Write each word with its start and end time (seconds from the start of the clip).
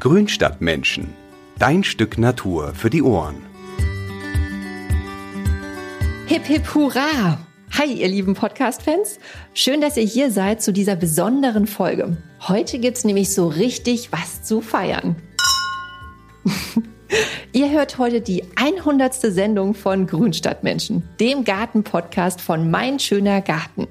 Grünstadtmenschen. 0.00 1.12
Dein 1.58 1.84
Stück 1.84 2.16
Natur 2.16 2.72
für 2.74 2.88
die 2.88 3.02
Ohren. 3.02 3.36
Hip 6.26 6.46
hip 6.46 6.74
hurra! 6.74 7.38
Hi, 7.78 7.92
ihr 7.92 8.08
lieben 8.08 8.32
Podcast-Fans. 8.32 9.18
Schön, 9.52 9.82
dass 9.82 9.98
ihr 9.98 10.04
hier 10.04 10.30
seid 10.30 10.62
zu 10.62 10.72
dieser 10.72 10.96
besonderen 10.96 11.66
Folge. 11.66 12.16
Heute 12.48 12.78
gibt's 12.78 13.04
nämlich 13.04 13.34
so 13.34 13.48
richtig 13.48 14.10
was 14.10 14.42
zu 14.42 14.62
feiern. 14.62 15.16
Ihr 17.52 17.70
hört 17.70 17.98
heute 17.98 18.20
die 18.20 18.44
100. 18.54 19.14
Sendung 19.14 19.74
von 19.74 20.06
Grünstadtmenschen, 20.06 21.02
dem 21.18 21.44
Garten-Podcast 21.44 22.40
von 22.40 22.70
Mein 22.70 23.00
schöner 23.00 23.42
Garten. 23.42 23.88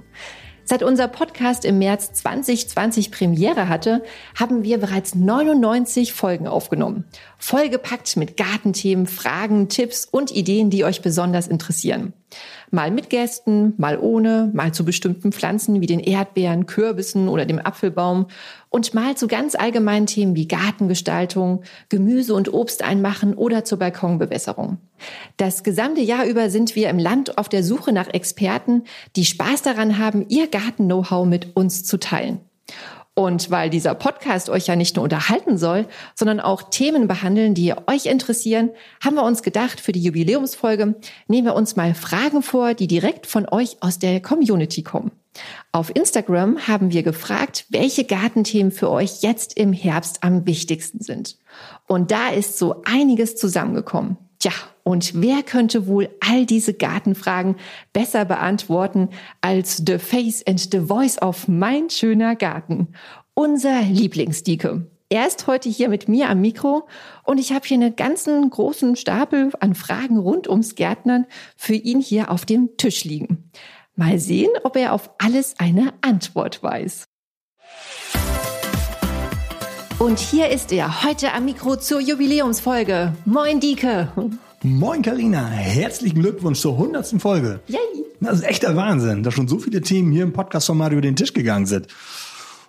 Seit 0.70 0.84
unser 0.84 1.08
Podcast 1.08 1.66
im 1.66 1.80
März 1.80 2.14
2020 2.14 3.10
Premiere 3.10 3.70
hatte, 3.70 4.04
haben 4.36 4.62
wir 4.62 4.78
bereits 4.78 5.16
99 5.16 6.14
Folgen 6.14 6.48
aufgenommen. 6.48 7.06
Vollgepackt 7.40 8.18
mit 8.18 8.38
Gartenthemen, 8.38 9.08
Fragen, 9.08 9.70
Tipps 9.70 10.06
und 10.06 10.30
Ideen, 10.30 10.70
die 10.70 10.86
euch 10.86 11.02
besonders 11.02 11.48
interessieren. 11.48 12.14
Mal 12.72 12.92
mit 12.92 13.10
Gästen, 13.10 13.74
mal 13.78 13.98
ohne, 13.98 14.52
mal 14.54 14.74
zu 14.74 14.86
bestimmten 14.86 15.32
Pflanzen 15.32 15.82
wie 15.82 15.88
den 15.88 16.00
Erdbeeren, 16.00 16.66
Kürbissen 16.66 17.28
oder 17.28 17.46
dem 17.46 17.60
Apfelbaum 17.60 18.28
und 18.70 18.94
mal 18.94 19.16
zu 19.16 19.28
ganz 19.28 19.56
allgemeinen 19.56 20.06
Themen 20.06 20.36
wie 20.36 20.48
Gartengestaltung, 20.48 21.64
Gemüse 21.90 22.34
und 22.34 22.54
Obst 22.54 22.84
einmachen 22.84 23.34
oder 23.34 23.66
zur 23.66 23.80
Balkonbewässerung. 23.80 24.78
Das 25.38 25.64
gesamte 25.64 26.02
Jahr 26.02 26.26
über 26.26 26.50
sind 26.50 26.76
wir 26.76 26.90
im 26.90 27.00
Land 27.00 27.38
auf 27.38 27.50
der 27.50 27.64
Suche 27.64 27.94
nach 27.94 28.08
Experten, 28.08 28.84
die 29.16 29.26
Spaß 29.26 29.62
daran 29.62 29.98
haben, 29.98 30.26
ihr 30.30 30.48
Garten-Know-how 30.48 31.26
mit 31.26 31.56
uns 31.56 31.84
zu 31.84 31.98
teilen. 31.98 32.42
Und 33.20 33.52
weil 33.52 33.70
dieser 33.70 33.96
Podcast 33.96 34.50
euch 34.50 34.68
ja 34.68 34.78
nicht 34.78 34.96
nur 34.96 35.04
unterhalten 35.04 35.58
soll, 35.58 35.88
sondern 36.16 36.40
auch 36.40 36.70
Themen 36.70 37.10
behandeln, 37.10 37.54
die 37.54 37.74
euch 37.86 38.06
interessieren, 38.06 38.70
haben 39.04 39.16
wir 39.16 39.24
uns 39.24 39.44
gedacht, 39.44 39.82
für 39.82 39.92
die 39.92 40.02
Jubiläumsfolge 40.02 40.96
nehmen 41.28 41.46
wir 41.46 41.54
uns 41.54 41.76
mal 41.76 41.94
Fragen 41.94 42.42
vor, 42.42 42.76
die 42.76 42.88
direkt 42.88 43.28
von 43.28 43.46
euch 43.52 43.76
aus 43.82 44.00
der 44.00 44.22
Community 44.22 44.84
kommen. 44.84 45.12
Auf 45.74 45.94
Instagram 45.94 46.66
haben 46.66 46.94
wir 46.94 47.04
gefragt, 47.04 47.66
welche 47.68 48.06
Gartenthemen 48.06 48.72
für 48.72 48.90
euch 48.90 49.22
jetzt 49.22 49.58
im 49.58 49.74
Herbst 49.74 50.24
am 50.24 50.46
wichtigsten 50.46 51.02
sind. 51.02 51.38
Und 51.88 52.12
da 52.12 52.30
ist 52.30 52.58
so 52.58 52.84
einiges 52.86 53.36
zusammengekommen. 53.36 54.16
Tja, 54.40 54.54
und 54.90 55.22
wer 55.22 55.44
könnte 55.44 55.86
wohl 55.86 56.10
all 56.20 56.48
diese 56.48 56.74
Gartenfragen 56.74 57.58
besser 57.94 58.26
beantworten 58.26 59.10
als 59.40 59.84
The 59.86 60.00
Face 60.00 60.44
and 60.48 60.60
the 60.60 60.80
Voice 60.80 61.22
of 61.22 61.48
Mein 61.48 61.92
schöner 61.92 62.36
Garten? 62.36 62.88
Unser 63.36 63.84
Lieblingsdike. 63.84 64.88
Er 65.10 65.28
ist 65.28 65.46
heute 65.46 65.70
hier 65.70 65.90
mit 65.90 66.10
mir 66.10 66.32
am 66.32 66.42
Mikro 66.42 66.88
und 67.24 67.38
ich 67.38 67.52
habe 67.52 67.68
hier 67.68 67.78
einen 67.78 67.96
ganzen 67.96 68.50
großen 68.50 68.96
Stapel 68.96 69.52
an 69.60 69.76
Fragen 69.76 70.18
rund 70.18 70.50
ums 70.50 70.74
Gärtnern 70.74 71.28
für 71.56 71.76
ihn 71.76 72.02
hier 72.02 72.32
auf 72.32 72.48
dem 72.48 72.76
Tisch 72.78 73.04
liegen. 73.04 73.52
Mal 73.96 74.18
sehen, 74.18 74.50
ob 74.64 74.76
er 74.76 74.94
auf 74.94 75.12
alles 75.20 75.54
eine 75.60 75.94
Antwort 76.02 76.64
weiß. 76.64 77.06
Und 80.00 80.18
hier 80.18 80.50
ist 80.50 80.72
er, 80.72 81.04
heute 81.04 81.32
am 81.34 81.46
Mikro 81.46 81.76
zur 81.76 82.00
Jubiläumsfolge. 82.00 83.14
Moin, 83.26 83.60
Dieke. 83.60 84.12
Moin 84.64 85.02
Karina, 85.02 85.48
herzlichen 85.48 86.20
Glückwunsch 86.20 86.60
zur 86.60 86.74
100. 86.74 87.22
Folge. 87.22 87.62
Yay. 87.68 87.80
Das 88.20 88.40
ist 88.40 88.44
echter 88.44 88.76
Wahnsinn, 88.76 89.24
dass 89.24 89.34
schon 89.34 89.48
so 89.48 89.58
viele 89.58 89.80
Themen 89.80 90.12
hier 90.12 90.24
im 90.24 90.34
Podcast-Format 90.34 90.92
über 90.92 91.02
den 91.02 91.16
Tisch 91.16 91.34
gegangen 91.34 91.66
sind. 91.66 91.88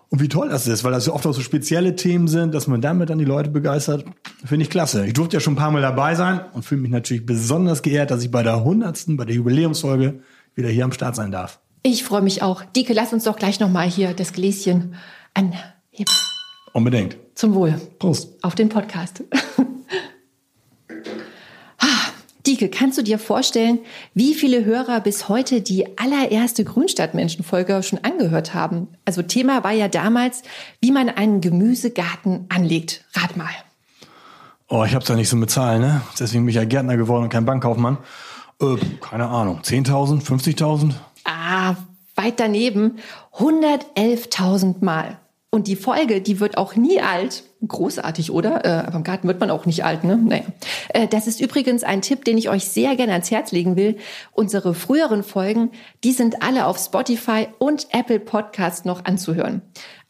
Und 0.09 0.23
wie 0.23 0.29
toll 0.29 0.49
das 0.49 0.69
ist, 0.69 0.85
weil 0.85 0.93
das 0.93 1.07
ja 1.07 1.13
oft 1.13 1.27
auch 1.27 1.35
so 1.35 1.41
spezielle 1.41 1.97
Themen 1.97 2.29
sind, 2.29 2.55
dass 2.55 2.69
man 2.69 2.81
damit 2.81 3.11
dann 3.11 3.19
die 3.19 3.25
Leute 3.25 3.51
begeistert, 3.51 4.05
finde 4.45 4.63
ich 4.63 4.71
klasse. 4.71 5.05
Ich 5.05 5.15
durfte 5.15 5.37
ja 5.37 5.41
schon 5.41 5.55
ein 5.55 5.57
paar 5.57 5.73
Mal 5.73 5.83
dabei 5.83 6.15
sein 6.15 6.41
und 6.53 6.65
fühle 6.65 6.81
mich 6.81 6.93
natürlich 6.93 7.27
besonders 7.27 7.83
geehrt, 7.83 8.13
dass 8.13 8.23
ich 8.23 8.31
bei 8.31 8.45
der 8.45 8.55
100., 8.55 9.07
bei 9.17 9.25
der 9.25 9.35
Jubiläumsfolge 9.35 10.21
wieder 10.55 10.69
hier 10.69 10.85
am 10.85 10.93
Start 10.93 11.17
sein 11.17 11.33
darf. 11.33 11.59
Ich 11.83 12.05
freue 12.05 12.23
mich 12.23 12.41
auch. 12.41 12.63
Dieke, 12.65 12.93
lass 12.93 13.13
uns 13.13 13.25
doch 13.25 13.37
gleich 13.37 13.59
nochmal 13.59 13.89
hier 13.89 14.15
das 14.15 14.33
Gläschen 14.33 14.95
anheben. 15.35 16.15
Unbedingt. 16.73 17.17
Zum 17.35 17.55
Wohl. 17.55 17.81
Prost. 17.99 18.37
Auf 18.43 18.55
den 18.55 18.69
Podcast. 18.69 19.25
Dieke, 22.47 22.69
kannst 22.71 22.97
du 22.97 23.03
dir 23.03 23.19
vorstellen, 23.19 23.81
wie 24.15 24.35
viele 24.35 24.65
Hörer 24.65 25.01
bis 25.01 25.29
heute 25.29 25.61
die 25.61 25.99
allererste 25.99 26.65
Grünstadtmenschenfolge 26.65 27.83
schon 27.83 27.99
angehört 28.03 28.55
haben? 28.55 28.89
Also 29.05 29.23
Thema 29.23 29.63
war 29.63 29.73
ja 29.73 29.89
damals, 29.89 30.43
wie 30.81 30.91
man 30.91 31.11
einen 31.11 31.41
Gemüsegarten 31.41 32.47
anlegt. 32.49 33.05
Rat 33.15 33.37
mal. 33.37 33.51
Oh, 34.69 34.85
ich 34.85 34.95
hab's 34.95 35.09
ja 35.09 35.17
nicht 35.17 35.29
so 35.29 35.37
mit 35.37 35.51
Zahlen, 35.51 35.83
ne? 35.83 36.01
Deswegen 36.19 36.45
bin 36.45 36.51
ich 36.51 36.57
ja 36.57 36.65
Gärtner 36.65 36.97
geworden 36.97 37.25
und 37.25 37.29
kein 37.29 37.45
Bankkaufmann. 37.45 37.99
Äh, 38.61 38.77
keine 39.01 39.29
Ahnung. 39.29 39.61
10.000, 39.63 40.23
50.000? 40.23 40.93
Ah, 41.25 41.75
weit 42.15 42.41
daneben. 42.41 42.99
111.000 43.37 44.77
Mal. 44.85 45.19
Und 45.53 45.67
die 45.67 45.75
Folge, 45.75 46.21
die 46.21 46.39
wird 46.39 46.57
auch 46.57 46.77
nie 46.77 47.01
alt. 47.01 47.43
Großartig, 47.67 48.31
oder? 48.31 48.65
Äh, 48.65 48.87
aber 48.87 48.99
im 48.99 49.03
Garten 49.03 49.27
wird 49.27 49.41
man 49.41 49.51
auch 49.51 49.67
nicht 49.67 49.85
alt, 49.85 50.05
ne? 50.05 50.17
Naja. 50.17 50.45
Äh, 50.91 51.09
das 51.09 51.27
ist 51.27 51.41
übrigens 51.41 51.83
ein 51.83 52.03
Tipp, 52.03 52.25
den 52.25 52.39
ich 52.39 52.49
euch 52.49 52.67
sehr 52.67 52.95
gerne 52.95 53.13
ans 53.13 53.33
Herz 53.33 53.51
legen 53.51 53.75
will. 53.75 53.97
Unsere 54.33 54.75
früheren 54.75 55.25
Folgen, 55.25 55.73
die 56.05 56.13
sind 56.13 56.43
alle 56.43 56.67
auf 56.67 56.79
Spotify 56.79 57.49
und 57.59 57.89
Apple 57.91 58.21
Podcast 58.21 58.87
noch 58.87 59.05
anzuhören. 59.05 59.63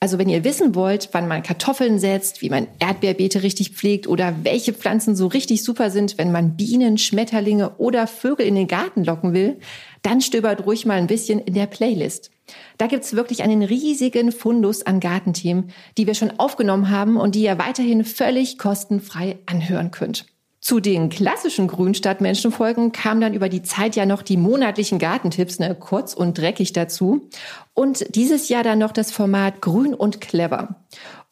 Also 0.03 0.17
wenn 0.17 0.31
ihr 0.31 0.45
wissen 0.45 0.75
wollt, 0.75 1.11
wann 1.13 1.29
man 1.29 1.43
Kartoffeln 1.43 1.99
setzt, 1.99 2.41
wie 2.41 2.49
man 2.49 2.67
Erdbeerbeete 2.79 3.43
richtig 3.43 3.73
pflegt 3.73 4.07
oder 4.09 4.35
welche 4.45 4.73
Pflanzen 4.73 5.15
so 5.15 5.27
richtig 5.27 5.63
super 5.63 5.91
sind, 5.91 6.17
wenn 6.17 6.33
man 6.33 6.57
Bienen, 6.57 6.97
Schmetterlinge 6.97 7.73
oder 7.77 8.07
Vögel 8.07 8.47
in 8.47 8.55
den 8.55 8.67
Garten 8.67 9.05
locken 9.05 9.35
will, 9.35 9.59
dann 10.01 10.23
stöbert 10.23 10.65
ruhig 10.65 10.87
mal 10.87 10.97
ein 10.97 11.07
bisschen 11.07 11.39
in 11.39 11.53
der 11.53 11.67
Playlist. 11.67 12.31
Da 12.79 12.87
gibt's 12.87 13.15
wirklich 13.15 13.43
einen 13.43 13.63
riesigen 13.63 14.33
Fundus 14.33 14.87
an 14.87 15.01
Gartenthemen, 15.01 15.71
die 15.99 16.07
wir 16.07 16.15
schon 16.15 16.41
aufgenommen 16.41 16.89
haben 16.89 17.19
und 17.19 17.35
die 17.35 17.43
ihr 17.43 17.59
weiterhin 17.59 18.03
völlig 18.05 18.57
kostenfrei 18.57 19.39
anhören 19.45 19.91
könnt. 19.91 20.25
Zu 20.61 20.81
den 20.81 21.09
klassischen 21.09 21.69
Grünstadtmenschenfolgen 21.69 22.93
kamen 22.93 23.23
dann 23.23 23.35
über 23.35 23.49
die 23.49 23.63
Zeit 23.63 23.97
ja 23.97 24.05
noch 24.05 24.21
die 24.21 24.37
monatlichen 24.37 24.99
Gartentipps, 24.99 25.59
ne, 25.59 25.75
kurz 25.75 26.13
und 26.13 26.37
dreckig 26.37 26.75
dazu. 26.75 27.29
Und 27.73 28.15
dieses 28.15 28.51
Jahr 28.51 28.63
dann 28.63 28.79
noch 28.79 28.93
das 28.93 29.11
Format 29.11 29.63
Grün 29.63 29.95
und 29.95 30.21
Clever. 30.21 30.77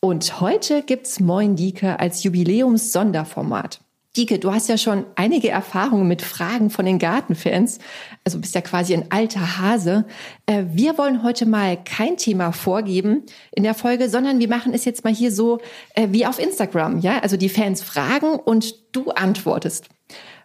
Und 0.01 0.41
heute 0.41 0.83
gibt's 0.83 1.21
Moin 1.21 1.57
Dieke 1.57 2.01
als 2.01 2.23
Jubiläums-Sonderformat. 2.23 3.81
Dieke, 4.19 4.41
du 4.41 4.53
hast 4.53 4.69
ja 4.69 4.77
schon 4.77 5.05
einige 5.15 5.49
Erfahrungen 5.49 6.09
mit 6.09 6.23
Fragen 6.23 6.71
von 6.71 6.85
den 6.85 6.99
Gartenfans. 6.99 7.79
Also 8.25 8.41
bist 8.41 8.53
ja 8.53 8.61
quasi 8.61 8.93
ein 8.93 9.13
alter 9.13 9.59
Hase. 9.59 10.07
Äh, 10.47 10.65
wir 10.73 10.99
wollen 10.99 11.23
heute 11.23 11.47
mal 11.47 11.79
kein 11.83 12.17
Thema 12.17 12.51
vorgeben 12.51 13.23
in 13.53 13.63
der 13.63 13.75
Folge, 13.75 14.09
sondern 14.09 14.41
wir 14.41 14.49
machen 14.49 14.75
es 14.75 14.85
jetzt 14.85 15.05
mal 15.05 15.15
hier 15.15 15.31
so 15.31 15.61
äh, 15.95 16.09
wie 16.11 16.27
auf 16.27 16.41
Instagram. 16.41 16.99
Ja, 16.99 17.21
also 17.21 17.37
die 17.37 17.49
Fans 17.49 17.81
fragen 17.81 18.33
und 18.33 18.75
du 18.91 19.11
antwortest. 19.11 19.89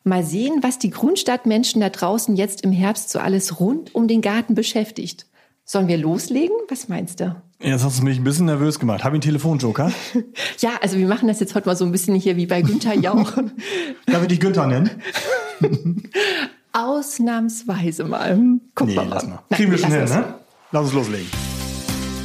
Mal 0.03 0.23
sehen, 0.23 0.59
was 0.61 0.77
die 0.77 0.91
Grünstadtmenschen 0.91 1.81
da 1.81 1.89
draußen 1.89 2.35
jetzt 2.35 2.61
im 2.61 2.71
Herbst 2.71 3.09
so 3.09 3.17
alles 3.17 3.59
rund 3.59 3.95
um 3.95 4.07
den 4.07 4.21
Garten 4.21 4.53
beschäftigt. 4.53 5.25
Sollen 5.65 5.87
wir 5.87 5.97
loslegen? 5.97 6.55
Was 6.67 6.89
meinst 6.89 7.21
du? 7.21 7.41
Jetzt 7.61 7.85
hast 7.85 7.99
du 7.99 8.03
mich 8.03 8.17
ein 8.17 8.25
bisschen 8.25 8.47
nervös 8.47 8.79
gemacht. 8.79 9.05
Habe 9.05 9.15
ich 9.15 9.23
einen 9.23 9.31
Telefonjoker? 9.31 9.93
ja, 10.59 10.71
also 10.81 10.97
wir 10.97 11.07
machen 11.07 11.29
das 11.29 11.39
jetzt 11.39 11.55
heute 11.55 11.67
mal 11.67 11.75
so 11.77 11.85
ein 11.85 11.91
bisschen 11.93 12.15
hier 12.15 12.35
wie 12.35 12.45
bei 12.45 12.61
Günther 12.61 12.93
Jauch. 12.93 13.31
Darf 14.05 14.21
ich 14.23 14.27
dich 14.27 14.39
Günther 14.41 14.67
nennen? 14.67 14.89
Ausnahmsweise 16.73 18.03
mal. 18.03 18.37
Guck 18.75 18.87
nee, 18.87 18.95
mal. 18.95 19.07
Lass 19.07 19.25
mal. 19.25 19.39
Kriegen 19.51 19.71
wir 19.71 19.77
schon 19.77 19.91
hin, 19.91 20.03
ne? 20.03 20.33
Lass 20.71 20.83
uns 20.83 20.93
loslegen. 20.93 21.27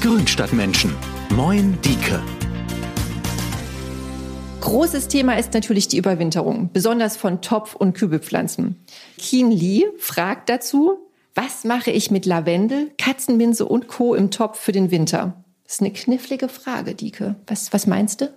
Grünstadtmenschen. 0.00 0.92
Moin 1.30 1.78
Dieke. 1.82 2.20
Großes 4.62 5.06
Thema 5.06 5.38
ist 5.38 5.54
natürlich 5.54 5.86
die 5.86 5.98
Überwinterung, 5.98 6.70
besonders 6.72 7.16
von 7.16 7.40
Topf- 7.40 7.76
und 7.76 7.94
Kübelpflanzen. 7.94 8.84
Keen 9.16 9.52
Lee 9.52 9.84
fragt 9.98 10.50
dazu, 10.50 11.07
was 11.38 11.62
mache 11.62 11.92
ich 11.92 12.10
mit 12.10 12.26
Lavendel, 12.26 12.90
Katzenminze 12.98 13.64
und 13.64 13.86
Co. 13.86 14.16
im 14.16 14.32
Topf 14.32 14.58
für 14.58 14.72
den 14.72 14.90
Winter? 14.90 15.44
Das 15.62 15.74
ist 15.74 15.80
eine 15.80 15.92
knifflige 15.92 16.48
Frage, 16.48 16.96
Dieke. 16.96 17.36
Was, 17.46 17.72
was 17.72 17.86
meinst 17.86 18.22
du? 18.22 18.36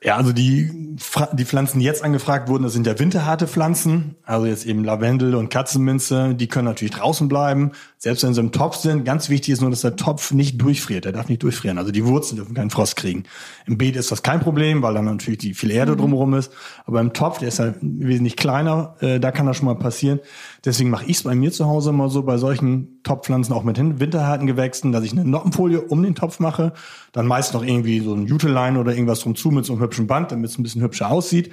Ja, 0.00 0.16
also 0.16 0.32
die, 0.32 0.96
die 1.32 1.44
Pflanzen, 1.44 1.80
die 1.80 1.84
jetzt 1.84 2.04
angefragt 2.04 2.48
wurden, 2.48 2.62
das 2.62 2.72
sind 2.72 2.86
ja 2.86 2.96
winterharte 3.00 3.48
Pflanzen. 3.48 4.14
Also 4.24 4.46
jetzt 4.46 4.64
eben 4.64 4.84
Lavendel 4.84 5.34
und 5.34 5.48
Katzenminze, 5.48 6.36
die 6.36 6.46
können 6.46 6.66
natürlich 6.66 6.94
draußen 6.94 7.26
bleiben. 7.26 7.72
Selbst 7.96 8.22
wenn 8.22 8.32
sie 8.32 8.40
im 8.40 8.52
Topf 8.52 8.76
sind, 8.76 9.04
ganz 9.04 9.28
wichtig 9.28 9.54
ist 9.54 9.60
nur, 9.60 9.70
dass 9.70 9.80
der 9.80 9.96
Topf 9.96 10.30
nicht 10.30 10.62
durchfriert. 10.62 11.04
Der 11.04 11.10
darf 11.10 11.28
nicht 11.28 11.42
durchfrieren. 11.42 11.78
Also 11.78 11.90
die 11.90 12.06
Wurzeln 12.06 12.36
dürfen 12.36 12.54
keinen 12.54 12.70
Frost 12.70 12.94
kriegen. 12.94 13.24
Im 13.66 13.76
Beet 13.76 13.96
ist 13.96 14.12
das 14.12 14.22
kein 14.22 14.38
Problem, 14.38 14.82
weil 14.82 14.94
dann 14.94 15.06
natürlich 15.06 15.38
die 15.38 15.52
viel 15.52 15.72
Erde 15.72 15.92
mhm. 15.92 15.98
drumherum 15.98 16.34
ist. 16.34 16.52
Aber 16.86 17.00
im 17.00 17.12
Topf, 17.12 17.38
der 17.38 17.48
ist 17.48 17.58
ja 17.58 17.74
wesentlich 17.80 18.36
kleiner, 18.36 18.94
äh, 19.00 19.18
da 19.18 19.32
kann 19.32 19.46
das 19.46 19.56
schon 19.56 19.66
mal 19.66 19.74
passieren. 19.74 20.20
Deswegen 20.64 20.90
mache 20.90 21.06
ich 21.06 21.16
es 21.16 21.22
bei 21.24 21.34
mir 21.34 21.50
zu 21.50 21.66
Hause 21.66 21.90
mal 21.90 22.08
so, 22.08 22.22
bei 22.22 22.36
solchen 22.38 23.02
Topfpflanzen 23.02 23.52
auch 23.52 23.64
mit 23.64 23.78
winterharten 23.78 24.46
Gewächsen, 24.46 24.92
dass 24.92 25.02
ich 25.02 25.12
eine 25.12 25.24
Noppenfolie 25.24 25.80
um 25.80 26.02
den 26.02 26.14
Topf 26.14 26.38
mache, 26.38 26.72
dann 27.12 27.26
meist 27.26 27.54
noch 27.54 27.64
irgendwie 27.64 28.00
so 28.00 28.14
ein 28.14 28.26
Juteline 28.26 28.78
oder 28.78 28.92
irgendwas 28.92 29.20
drum 29.20 29.34
zu 29.34 29.50
mit 29.50 29.64
so 29.64 29.72
einem 29.72 29.82
hübschen 29.88 30.06
Band, 30.06 30.32
damit 30.32 30.50
es 30.50 30.58
ein 30.58 30.62
bisschen 30.62 30.82
hübscher 30.82 31.10
aussieht. 31.10 31.50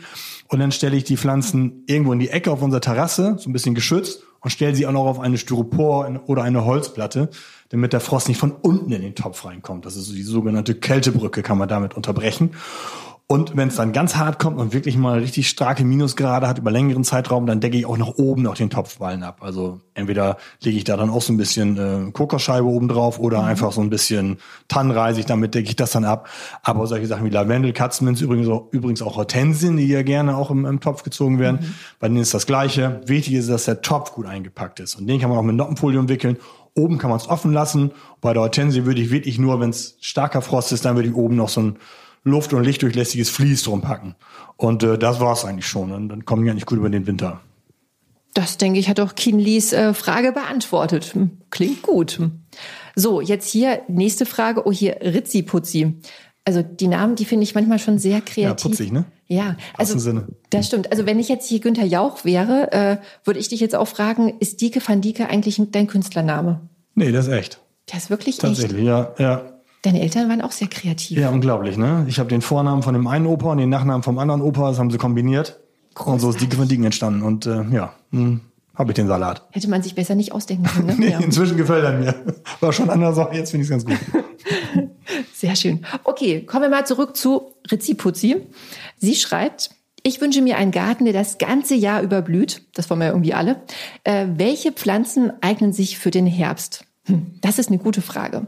Und 0.47 0.59
dann 0.59 0.71
stelle 0.71 0.95
ich 0.95 1.03
die 1.03 1.17
Pflanzen 1.17 1.83
irgendwo 1.87 2.13
in 2.13 2.19
die 2.19 2.29
Ecke 2.29 2.51
auf 2.51 2.61
unserer 2.61 2.81
Terrasse, 2.81 3.35
so 3.39 3.49
ein 3.49 3.53
bisschen 3.53 3.75
geschützt 3.75 4.21
und 4.41 4.51
stelle 4.51 4.75
sie 4.75 4.85
auch 4.85 4.91
noch 4.91 5.05
auf 5.05 5.19
eine 5.19 5.37
Styropor 5.39 6.21
oder 6.27 6.43
eine 6.43 6.65
Holzplatte, 6.65 7.29
damit 7.69 7.93
der 7.93 7.99
Frost 7.99 8.27
nicht 8.27 8.37
von 8.37 8.51
unten 8.51 8.91
in 8.91 9.01
den 9.01 9.15
Topf 9.15 9.43
reinkommt. 9.43 9.85
Das 9.85 9.95
ist 9.95 10.11
die 10.11 10.21
sogenannte 10.21 10.75
Kältebrücke, 10.75 11.41
kann 11.41 11.57
man 11.57 11.67
damit 11.67 11.95
unterbrechen. 11.95 12.51
Und 13.27 13.57
wenn 13.57 13.69
es 13.69 13.75
dann 13.75 13.91
ganz 13.91 14.17
hart 14.17 14.37
kommt 14.37 14.59
und 14.59 14.71
wirklich 14.71 14.97
mal 14.97 15.17
richtig 15.17 15.49
starke 15.49 15.83
Minusgrade 15.83 16.47
hat 16.47 16.59
über 16.59 16.69
längeren 16.69 17.03
Zeitraum, 17.03 17.47
dann 17.47 17.59
decke 17.59 17.75
ich 17.75 17.87
auch 17.87 17.97
nach 17.97 18.13
oben 18.17 18.43
noch 18.43 18.53
den 18.53 18.69
Topfballen 18.69 19.23
ab. 19.23 19.39
Also 19.41 19.81
entweder 19.95 20.37
lege 20.61 20.77
ich 20.77 20.83
da 20.83 20.95
dann 20.95 21.09
auch 21.09 21.23
so 21.23 21.33
ein 21.33 21.37
bisschen 21.37 21.77
äh, 22.07 22.11
Kokosscheibe 22.11 22.67
oben 22.67 22.87
drauf 22.87 23.17
oder 23.17 23.41
mhm. 23.41 23.47
einfach 23.47 23.71
so 23.71 23.81
ein 23.81 23.89
bisschen 23.89 24.37
Tannenreisig, 24.67 25.25
damit 25.25 25.55
decke 25.55 25.69
ich 25.69 25.75
das 25.75 25.89
dann 25.89 26.05
ab. 26.05 26.29
Aber 26.61 26.85
solche 26.85 27.07
Sachen 27.07 27.25
wie 27.25 27.31
Lavendel, 27.31 27.73
Katzenminz, 27.73 28.21
übrigens 28.21 28.47
auch, 28.47 28.67
übrigens 28.71 29.01
auch 29.01 29.15
Hortensien, 29.15 29.77
die 29.77 29.87
ja 29.87 30.03
gerne 30.03 30.37
auch 30.37 30.51
im, 30.51 30.63
im 30.65 30.79
Topf 30.79 31.01
gezogen 31.01 31.39
werden. 31.39 31.61
Mhm. 31.61 31.73
Bei 31.99 32.07
denen 32.07 32.21
ist 32.21 32.35
das 32.35 32.45
Gleiche. 32.45 33.01
Wichtig 33.07 33.33
ist, 33.33 33.49
dass 33.49 33.65
der 33.65 33.81
Topf 33.81 34.11
gut 34.11 34.27
eingepackt 34.27 34.79
ist. 34.79 34.93
Und 34.99 35.07
den 35.07 35.19
kann 35.19 35.31
man 35.31 35.39
auch 35.39 35.43
mit 35.43 35.55
Noppenfolie 35.55 35.99
umwickeln. 35.99 36.37
Oben 36.75 36.99
kann 36.99 37.09
man 37.09 37.17
es 37.17 37.27
offen 37.27 37.53
lassen. 37.53 37.91
Bei 38.21 38.33
der 38.33 38.43
Hortensie 38.43 38.85
würde 38.85 39.01
ich 39.01 39.09
wirklich 39.09 39.39
nur, 39.39 39.59
wenn 39.59 39.71
es 39.71 39.97
starker 39.99 40.43
Frost 40.43 40.71
ist, 40.71 40.85
dann 40.85 40.95
würde 40.95 41.09
ich 41.09 41.15
oben 41.15 41.35
noch 41.35 41.49
so 41.49 41.61
ein 41.61 41.77
luft- 42.25 42.51
und 42.51 42.63
lichtdurchlässiges 42.63 43.29
Vlies 43.29 43.63
drum 43.63 43.79
packen. 43.79 44.15
Und 44.57 44.83
äh, 44.83 44.97
das 44.97 45.21
war's 45.21 45.45
eigentlich 45.45 45.67
schon. 45.67 45.93
Und 45.93 46.09
dann 46.09 46.25
kommen 46.25 46.43
die 46.43 46.49
eigentlich 46.49 46.65
gut 46.65 46.79
über 46.79 46.89
den 46.89 47.07
Winter. 47.07 47.39
Das, 48.33 48.57
denke 48.57 48.79
ich, 48.79 48.89
hat 48.89 48.99
auch 48.99 49.15
Kinleys 49.15 49.71
äh, 49.71 49.93
Frage 49.93 50.33
beantwortet. 50.33 51.13
Hm, 51.13 51.37
klingt 51.51 51.83
gut. 51.83 52.19
So, 52.95 53.21
jetzt 53.21 53.49
hier 53.49 53.81
nächste 53.87 54.25
Frage. 54.25 54.67
Oh, 54.67 54.71
hier 54.73 54.97
Ritzi 55.01 55.43
Putzi. 55.43 56.01
Also 56.43 56.61
die 56.61 56.87
Namen, 56.87 57.15
die 57.15 57.25
finde 57.25 57.43
ich 57.43 57.55
manchmal 57.55 57.79
schon 57.79 57.97
sehr 57.97 58.21
kreativ. 58.21 58.65
Ja, 58.65 58.69
putzig, 58.69 58.91
ne? 58.91 59.05
Ja, 59.27 59.57
also 59.75 59.97
Sinne. 59.97 60.27
das 60.51 60.67
stimmt. 60.67 60.91
Also 60.91 61.07
wenn 61.07 61.17
ich 61.17 61.27
jetzt 61.27 61.47
hier 61.47 61.59
Günther 61.59 61.85
Jauch 61.85 62.23
wäre, 62.25 62.71
äh, 62.71 62.97
würde 63.23 63.39
ich 63.39 63.47
dich 63.47 63.59
jetzt 63.59 63.75
auch 63.75 63.87
fragen, 63.87 64.35
ist 64.39 64.61
Dieke 64.61 64.79
van 64.85 65.01
Dieke 65.01 65.27
eigentlich 65.27 65.59
dein 65.71 65.87
Künstlername? 65.87 66.61
Nee, 66.93 67.11
das 67.11 67.27
ist 67.27 67.33
echt. 67.33 67.61
Das 67.87 68.03
ist 68.03 68.09
wirklich 68.11 68.37
Tatsächlich, 68.37 68.81
echt? 68.81 68.87
Tatsächlich, 68.87 69.27
ja, 69.27 69.43
ja. 69.45 69.54
Deine 69.85 70.01
Eltern 70.01 70.29
waren 70.29 70.41
auch 70.41 70.51
sehr 70.51 70.67
kreativ. 70.67 71.15
Ja, 71.15 71.29
unglaublich, 71.29 71.77
ne? 71.77 72.07
Ich 72.09 72.17
habe 72.17 72.27
den 72.27 72.41
Vornamen 72.41 72.81
von 72.81 72.95
dem 72.95 73.05
einen 73.05 73.27
Opa 73.27 73.51
und 73.51 73.59
den 73.59 73.69
Nachnamen 73.69 74.01
vom 74.01 74.17
anderen 74.17 74.41
Opa, 74.41 74.69
das 74.69 74.79
haben 74.79 74.89
sie 74.89 74.97
kombiniert. 74.97 75.59
Großartig. 75.93 76.13
Und 76.13 76.19
so 76.21 76.29
ist 76.31 76.41
Dieke 76.41 76.57
von 76.57 76.67
Dieken 76.67 76.85
entstanden. 76.85 77.21
Und 77.21 77.45
äh, 77.45 77.63
ja, 77.69 77.93
hm, 78.11 78.41
habe 78.73 78.91
ich 78.91 78.95
den 78.95 79.05
Salat. 79.05 79.47
Hätte 79.51 79.69
man 79.69 79.83
sich 79.83 79.93
besser 79.93 80.15
nicht 80.15 80.31
ausdenken 80.31 80.63
können, 80.65 80.87
ne? 80.87 80.95
nee, 80.97 81.11
ja. 81.11 81.19
inzwischen 81.19 81.55
gefällt 81.55 81.83
er 81.83 81.99
mir. 81.99 82.15
War 82.61 82.73
schon 82.73 82.89
anders, 82.89 83.19
aber 83.19 83.35
jetzt 83.35 83.51
finde 83.51 83.63
ich 83.63 83.69
es 83.69 83.85
ganz 83.85 83.85
gut. 83.85 83.99
Sehr 85.35 85.55
schön. 85.55 85.85
Okay, 86.03 86.41
kommen 86.41 86.63
wir 86.63 86.69
mal 86.69 86.87
zurück 86.87 87.15
zu 87.15 87.53
Rizzi 87.69 87.95
Sie 88.97 89.15
schreibt, 89.15 89.69
ich 90.01 90.19
wünsche 90.19 90.41
mir 90.41 90.57
einen 90.57 90.71
Garten, 90.71 91.05
der 91.05 91.13
das 91.13 91.37
ganze 91.37 91.75
Jahr 91.75 92.01
über 92.01 92.23
blüht. 92.23 92.63
Das 92.73 92.89
wollen 92.89 93.01
wir 93.01 93.09
irgendwie 93.09 93.35
alle. 93.35 93.61
Äh, 94.03 94.25
welche 94.35 94.71
Pflanzen 94.71 95.31
eignen 95.41 95.73
sich 95.73 95.99
für 95.99 96.09
den 96.09 96.25
Herbst? 96.25 96.85
Hm, 97.05 97.35
das 97.41 97.59
ist 97.59 97.67
eine 97.67 97.77
gute 97.77 98.01
Frage. 98.01 98.47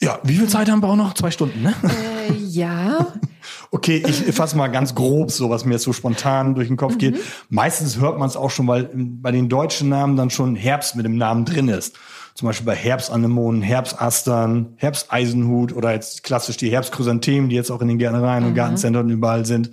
Ja, 0.00 0.20
wie 0.22 0.36
viel 0.36 0.48
Zeit 0.48 0.70
haben 0.70 0.80
wir 0.80 0.88
auch 0.88 0.96
noch? 0.96 1.14
Zwei 1.14 1.30
Stunden, 1.30 1.62
ne? 1.62 1.74
Äh, 1.82 2.34
ja. 2.34 3.08
okay, 3.70 4.02
ich 4.06 4.34
fasse 4.34 4.56
mal 4.56 4.68
ganz 4.68 4.94
grob 4.94 5.30
so, 5.30 5.50
was 5.50 5.64
mir 5.64 5.74
jetzt 5.74 5.82
so 5.82 5.92
spontan 5.92 6.54
durch 6.54 6.68
den 6.68 6.76
Kopf 6.76 6.94
mhm. 6.94 6.98
geht. 6.98 7.20
Meistens 7.48 7.98
hört 7.98 8.18
man 8.18 8.28
es 8.28 8.36
auch 8.36 8.50
schon, 8.50 8.68
weil 8.68 8.90
bei 8.94 9.32
den 9.32 9.48
deutschen 9.48 9.88
Namen 9.88 10.16
dann 10.16 10.30
schon 10.30 10.54
Herbst 10.54 10.94
mit 10.94 11.04
dem 11.04 11.16
Namen 11.16 11.44
drin 11.44 11.68
ist. 11.68 11.96
Zum 12.34 12.46
Beispiel 12.46 12.66
bei 12.66 12.76
Herbstanemonen, 12.76 13.62
Herbstastern, 13.62 14.74
Herbsteisenhut 14.76 15.74
oder 15.74 15.92
jetzt 15.92 16.22
klassisch 16.22 16.56
die 16.56 16.70
Herbstchrysanthemen, 16.70 17.50
die 17.50 17.56
jetzt 17.56 17.72
auch 17.72 17.82
in 17.82 17.88
den 17.88 17.98
Gärtnereien 17.98 18.44
mhm. 18.44 18.50
und 18.50 18.54
Gartenzentren 18.54 19.10
überall 19.10 19.44
sind. 19.44 19.70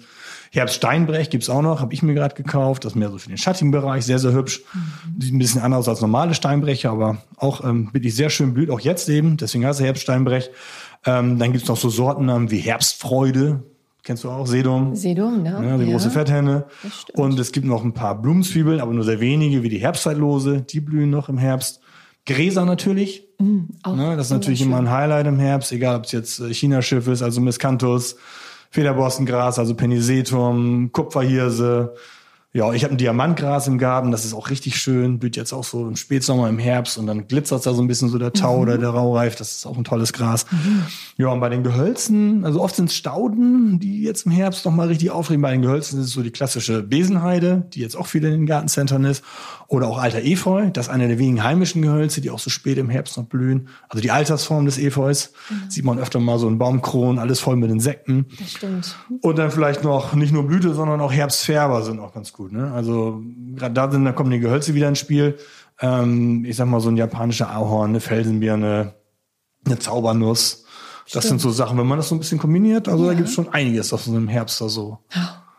Herbststeinbrech 0.55 1.29
gibt's 1.29 1.49
auch 1.49 1.61
noch, 1.61 1.81
habe 1.81 1.93
ich 1.93 2.03
mir 2.03 2.13
gerade 2.13 2.35
gekauft. 2.35 2.85
Das 2.85 2.93
ist 2.93 2.95
mehr 2.95 3.09
so 3.09 3.17
für 3.17 3.29
den 3.29 3.37
schattigen 3.37 3.71
Bereich, 3.71 4.05
sehr, 4.05 4.19
sehr 4.19 4.33
hübsch. 4.33 4.61
Mhm. 4.73 5.21
Sieht 5.21 5.33
ein 5.33 5.39
bisschen 5.39 5.61
anders 5.61 5.87
als 5.87 6.01
normale 6.01 6.33
Steinbrecher, 6.33 6.91
aber 6.91 7.17
auch 7.37 7.63
ähm, 7.63 7.89
wirklich 7.93 8.15
sehr 8.15 8.29
schön 8.29 8.53
blüht, 8.53 8.69
auch 8.69 8.79
jetzt 8.79 9.09
eben. 9.09 9.37
Deswegen 9.37 9.65
heißt 9.65 9.79
er 9.79 9.87
Herbststeinbrech. 9.87 10.49
Ähm, 11.05 11.37
dann 11.39 11.51
gibt's 11.51 11.67
noch 11.67 11.77
so 11.77 11.89
Sorten 11.89 12.51
wie 12.51 12.57
Herbstfreude. 12.57 13.63
Kennst 14.03 14.23
du 14.23 14.29
auch? 14.29 14.45
Sedum. 14.45 14.95
Sedum, 14.95 15.41
ne? 15.41 15.59
Ja, 15.63 15.77
die 15.77 15.85
ja. 15.85 15.91
große 15.91 16.11
Fetthenne. 16.11 16.65
Und 17.13 17.39
es 17.39 17.51
gibt 17.51 17.65
noch 17.65 17.83
ein 17.83 17.93
paar 17.93 18.21
Blumenzwiebeln, 18.21 18.79
aber 18.79 18.93
nur 18.93 19.03
sehr 19.03 19.19
wenige, 19.19 19.63
wie 19.63 19.69
die 19.69 19.79
Herbstzeitlose. 19.79 20.61
Die 20.61 20.79
blühen 20.79 21.09
noch 21.09 21.27
im 21.27 21.39
Herbst. 21.39 21.81
Gräser 22.25 22.65
natürlich. 22.65 23.23
Mm, 23.39 23.61
ne, 23.95 24.15
das 24.15 24.27
ist 24.27 24.31
natürlich 24.31 24.61
immer 24.61 24.77
ein 24.77 24.89
Highlight 24.89 25.27
im 25.27 25.39
Herbst, 25.39 25.71
egal 25.71 25.97
ob 25.97 26.05
es 26.05 26.11
jetzt 26.11 26.39
äh, 26.39 26.53
Chinaschiff 26.53 27.07
ist, 27.07 27.21
also 27.21 27.41
Miscanthus, 27.41 28.15
Federborstengras, 28.75 29.57
also 29.57 29.73
Penisetum, 29.73 30.89
Kupferhirse, 30.91 31.93
ja, 32.55 32.71
ich 32.71 32.85
habe 32.85 32.93
ein 32.93 32.97
Diamantgras 32.97 33.67
im 33.67 33.77
Garten, 33.77 34.11
das 34.11 34.23
ist 34.23 34.33
auch 34.33 34.49
richtig 34.49 34.77
schön, 34.77 35.19
blüht 35.19 35.35
jetzt 35.35 35.51
auch 35.51 35.65
so 35.65 35.89
im 35.89 35.97
Spätsommer, 35.97 36.47
im 36.47 36.57
Herbst 36.57 36.97
und 36.97 37.05
dann 37.05 37.27
glitzert 37.27 37.65
da 37.65 37.73
so 37.73 37.81
ein 37.81 37.87
bisschen 37.89 38.07
so 38.07 38.17
der 38.17 38.31
Tau 38.31 38.55
mhm. 38.55 38.61
oder 38.61 38.77
der 38.77 38.91
Raureif, 38.91 39.35
das 39.35 39.57
ist 39.57 39.65
auch 39.65 39.77
ein 39.77 39.83
tolles 39.83 40.13
Gras. 40.13 40.45
Mhm. 40.49 40.83
Ja, 41.17 41.27
und 41.27 41.41
bei 41.41 41.49
den 41.49 41.63
Gehölzen, 41.63 42.45
also 42.45 42.61
oft 42.61 42.77
sind 42.77 42.89
es 42.89 42.95
Stauden, 42.95 43.79
die 43.79 44.03
jetzt 44.03 44.25
im 44.25 44.31
Herbst 44.31 44.63
noch 44.63 44.71
mal 44.71 44.87
richtig 44.87 45.11
aufregen. 45.11 45.41
Bei 45.41 45.51
den 45.51 45.63
Gehölzen 45.63 45.99
ist 45.99 46.05
es 46.05 46.11
so 46.13 46.23
die 46.23 46.31
klassische 46.31 46.81
Besenheide, 46.81 47.65
die 47.73 47.81
jetzt 47.81 47.97
auch 47.97 48.07
viel 48.07 48.23
in 48.23 48.31
den 48.31 48.45
Gartencentern 48.45 49.03
ist. 49.03 49.21
Oder 49.67 49.87
auch 49.87 49.97
alter 49.97 50.23
Efeu, 50.23 50.69
das 50.69 50.87
ist 50.87 50.93
eine 50.93 51.07
der 51.07 51.17
wenigen 51.17 51.43
heimischen 51.43 51.81
Gehölze, 51.81 52.21
die 52.21 52.29
auch 52.29 52.39
so 52.39 52.49
spät 52.49 52.77
im 52.77 52.89
Herbst 52.89 53.17
noch 53.17 53.25
blühen. 53.25 53.67
Also 53.89 54.01
die 54.01 54.11
Altersform 54.11 54.65
des 54.65 54.77
Efeus 54.77 55.33
mhm. 55.49 55.71
sieht 55.71 55.83
man 55.83 55.97
öfter 55.97 56.19
mal 56.19 56.37
so 56.37 56.47
in 56.47 56.57
Baumkronen, 56.57 57.17
alles 57.17 57.39
voll 57.39 57.55
mit 57.55 57.71
Insekten. 57.71 58.27
Das 58.39 58.51
stimmt. 58.51 58.95
Und 59.21 59.37
dann 59.37 59.51
vielleicht 59.51 59.83
noch 59.83 60.13
nicht 60.13 60.31
nur 60.31 60.45
Blüte, 60.47 60.73
sondern 60.73 61.01
auch 61.01 61.11
Herbstfärber 61.11 61.81
sind 61.81 61.99
auch 61.99 62.13
ganz 62.13 62.31
gut. 62.31 62.44
Ne? 62.51 62.71
Also 62.71 63.21
gerade 63.55 63.73
da 63.73 63.91
sind, 63.91 64.05
da 64.05 64.11
kommen 64.11 64.31
die 64.31 64.39
Gehölze 64.39 64.73
wieder 64.73 64.89
ins 64.89 64.99
Spiel. 64.99 65.37
Ähm, 65.79 66.45
ich 66.45 66.55
sag 66.55 66.67
mal 66.67 66.79
so 66.79 66.89
ein 66.89 66.97
japanischer 66.97 67.49
Ahorn, 67.49 67.91
eine 67.91 67.99
Felsenbirne, 67.99 68.93
eine 69.65 69.79
Zaubernuss. 69.79 70.65
Das 71.03 71.09
Stimmt. 71.09 71.23
sind 71.23 71.41
so 71.41 71.51
Sachen, 71.51 71.77
wenn 71.77 71.87
man 71.87 71.97
das 71.97 72.09
so 72.09 72.15
ein 72.15 72.19
bisschen 72.19 72.39
kombiniert, 72.39 72.87
also 72.87 73.03
ja. 73.05 73.11
da 73.11 73.17
gibt's 73.17 73.33
schon 73.33 73.49
einiges, 73.49 73.91
was 73.91 74.05
so 74.05 74.15
im 74.15 74.27
Herbst 74.27 74.59
da 74.59 74.69
so 74.69 74.99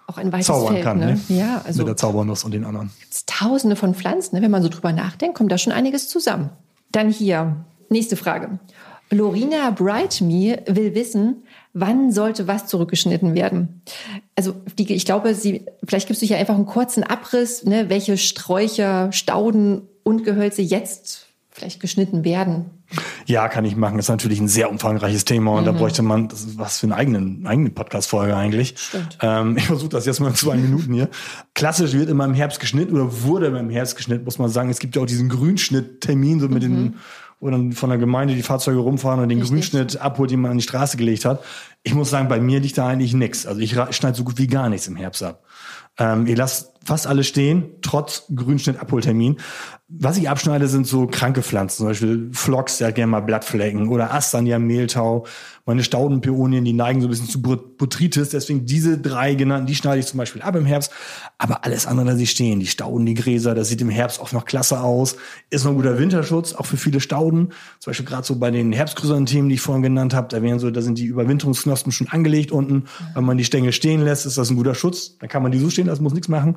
auch 0.06 0.18
ein 0.18 0.32
weites 0.32 0.46
zaubern 0.46 0.74
Feld, 0.74 0.84
kann, 0.84 0.98
ne? 0.98 1.20
ne? 1.28 1.36
Ja, 1.36 1.62
also 1.64 1.80
mit 1.80 1.88
der 1.88 1.96
Zaubernuss 1.96 2.44
und 2.44 2.52
den 2.52 2.64
anderen. 2.64 2.90
Gibt's 3.00 3.26
Tausende 3.26 3.76
von 3.76 3.94
Pflanzen, 3.94 4.36
ne? 4.36 4.42
wenn 4.42 4.50
man 4.50 4.62
so 4.62 4.68
drüber 4.68 4.92
nachdenkt, 4.92 5.36
kommt 5.36 5.52
da 5.52 5.58
schon 5.58 5.72
einiges 5.72 6.08
zusammen. 6.08 6.50
Dann 6.92 7.10
hier 7.10 7.64
nächste 7.90 8.16
Frage. 8.16 8.58
Lorina 9.10 9.70
Brightme 9.70 10.62
will 10.66 10.94
wissen, 10.94 11.44
wann 11.72 12.10
sollte 12.10 12.48
was 12.48 12.66
zurückgeschnitten 12.66 13.34
werden? 13.34 13.82
Also 14.34 14.54
die, 14.78 14.92
ich 14.94 15.04
glaube, 15.04 15.34
sie, 15.34 15.66
vielleicht 15.84 16.08
gibst 16.08 16.22
du 16.22 16.26
hier 16.26 16.38
einfach 16.38 16.54
einen 16.54 16.66
kurzen 16.66 17.04
Abriss, 17.04 17.64
ne, 17.64 17.88
welche 17.88 18.18
Sträucher, 18.18 19.12
Stauden 19.12 19.82
und 20.02 20.24
Gehölze 20.24 20.62
jetzt 20.62 21.26
vielleicht 21.50 21.80
geschnitten 21.80 22.24
werden. 22.24 22.66
Ja, 23.24 23.48
kann 23.48 23.64
ich 23.64 23.76
machen. 23.76 23.96
Das 23.96 24.06
ist 24.06 24.10
natürlich 24.10 24.40
ein 24.40 24.48
sehr 24.48 24.70
umfangreiches 24.70 25.24
Thema 25.24 25.52
und 25.52 25.62
mhm. 25.62 25.66
da 25.66 25.72
bräuchte 25.72 26.02
man 26.02 26.28
das 26.28 26.58
was 26.58 26.78
für 26.78 26.86
eine 26.86 26.96
eigene, 26.96 27.48
eigene 27.48 27.70
Podcast-Folge 27.70 28.36
eigentlich. 28.36 28.74
Stimmt. 28.76 29.18
Ähm, 29.22 29.56
ich 29.56 29.66
versuche 29.66 29.88
das 29.88 30.06
jetzt 30.06 30.20
mal 30.20 30.28
in 30.28 30.34
zwei 30.34 30.56
Minuten 30.56 30.92
hier. 30.92 31.08
Klassisch 31.54 31.94
wird 31.94 32.08
immer 32.08 32.24
im 32.24 32.34
Herbst 32.34 32.60
geschnitten 32.60 32.94
oder 32.94 33.22
wurde 33.22 33.46
immer 33.46 33.60
im 33.60 33.70
Herbst 33.70 33.96
geschnitten, 33.96 34.24
muss 34.24 34.38
man 34.38 34.50
sagen. 34.50 34.70
Es 34.70 34.78
gibt 34.78 34.94
ja 34.96 35.02
auch 35.02 35.06
diesen 35.06 35.28
Grünschnitttermin, 35.28 36.40
so 36.40 36.48
mit 36.48 36.62
mhm. 36.62 36.74
den 36.74 36.94
wo 37.40 37.50
dann 37.50 37.72
von 37.72 37.90
der 37.90 37.98
Gemeinde 37.98 38.34
die 38.34 38.42
Fahrzeuge 38.42 38.78
rumfahren 38.78 39.20
und 39.20 39.28
den 39.28 39.38
Richtig. 39.38 39.54
Grünschnitt 39.54 40.00
abholt, 40.00 40.30
den 40.30 40.40
man 40.40 40.52
an 40.52 40.58
die 40.58 40.62
Straße 40.62 40.96
gelegt 40.96 41.24
hat. 41.24 41.42
Ich 41.82 41.94
muss 41.94 42.10
sagen, 42.10 42.28
bei 42.28 42.40
mir 42.40 42.60
liegt 42.60 42.78
da 42.78 42.88
eigentlich 42.88 43.14
nichts. 43.14 43.46
Also 43.46 43.60
ich 43.60 43.72
schneide 43.90 44.16
so 44.16 44.24
gut 44.24 44.38
wie 44.38 44.46
gar 44.46 44.68
nichts 44.68 44.86
im 44.88 44.96
Herbst 44.96 45.22
ab. 45.22 45.42
Ähm, 45.98 46.26
ihr 46.26 46.36
lasst 46.36 46.72
fast 46.86 47.06
alle 47.06 47.24
stehen, 47.24 47.64
trotz 47.82 48.24
Grünschnitt-Abholtermin. 48.34 49.36
Was 49.88 50.16
ich 50.16 50.28
abschneide, 50.28 50.66
sind 50.66 50.86
so 50.86 51.06
kranke 51.06 51.42
Pflanzen, 51.42 51.78
zum 51.78 51.86
Beispiel 51.86 52.30
Phlox, 52.32 52.78
der 52.78 52.88
hat 52.88 52.96
gerne 52.96 53.10
mal 53.10 53.20
Blattflecken, 53.20 53.88
oder 53.88 54.10
haben 54.10 54.66
Mehltau. 54.66 55.26
Meine 55.64 55.82
Staudenpeonien, 55.82 56.64
die 56.64 56.72
neigen 56.72 57.00
so 57.00 57.06
ein 57.06 57.10
bisschen 57.10 57.28
zu 57.28 57.42
Botrytis, 57.42 58.30
deswegen 58.30 58.66
diese 58.66 58.98
drei 58.98 59.34
genannten, 59.34 59.66
die 59.66 59.74
schneide 59.74 59.98
ich 59.98 60.06
zum 60.06 60.18
Beispiel 60.18 60.42
ab 60.42 60.54
im 60.54 60.64
Herbst. 60.64 60.92
Aber 61.38 61.64
alles 61.64 61.86
andere, 61.86 62.06
da 62.06 62.16
sie 62.16 62.26
stehen, 62.26 62.60
die 62.60 62.66
Stauden, 62.66 63.04
die 63.04 63.14
Gräser, 63.14 63.54
das 63.54 63.68
sieht 63.68 63.80
im 63.80 63.88
Herbst 63.88 64.20
oft 64.20 64.32
noch 64.32 64.44
klasse 64.44 64.80
aus. 64.80 65.16
Ist 65.50 65.64
noch 65.64 65.72
ein 65.72 65.76
guter 65.76 65.98
Winterschutz, 65.98 66.52
auch 66.52 66.66
für 66.66 66.76
viele 66.76 67.00
Stauden. 67.00 67.48
Zum 67.80 67.90
Beispiel 67.90 68.06
gerade 68.06 68.24
so 68.24 68.36
bei 68.36 68.50
den 68.50 68.72
Herbstchrysanthemen, 68.72 69.48
die 69.48 69.56
ich 69.56 69.60
vorhin 69.60 69.82
genannt 69.82 70.14
habe, 70.14 70.28
da 70.28 70.40
wären 70.40 70.60
so, 70.60 70.70
da 70.70 70.82
sind 70.82 70.98
die 70.98 71.06
Überwinterungsknospen 71.06 71.90
schon 71.90 72.08
angelegt 72.08 72.52
unten. 72.52 72.84
Wenn 73.14 73.24
man 73.24 73.36
die 73.36 73.44
Stängel 73.44 73.72
stehen 73.72 74.02
lässt, 74.02 74.26
ist 74.26 74.38
das 74.38 74.50
ein 74.50 74.56
guter 74.56 74.74
Schutz. 74.74 75.18
Dann 75.18 75.28
kann 75.28 75.42
man 75.42 75.52
die 75.52 75.58
so 75.58 75.70
stehen, 75.70 75.86
das 75.86 76.00
muss 76.00 76.12
nichts 76.12 76.28
machen. 76.28 76.56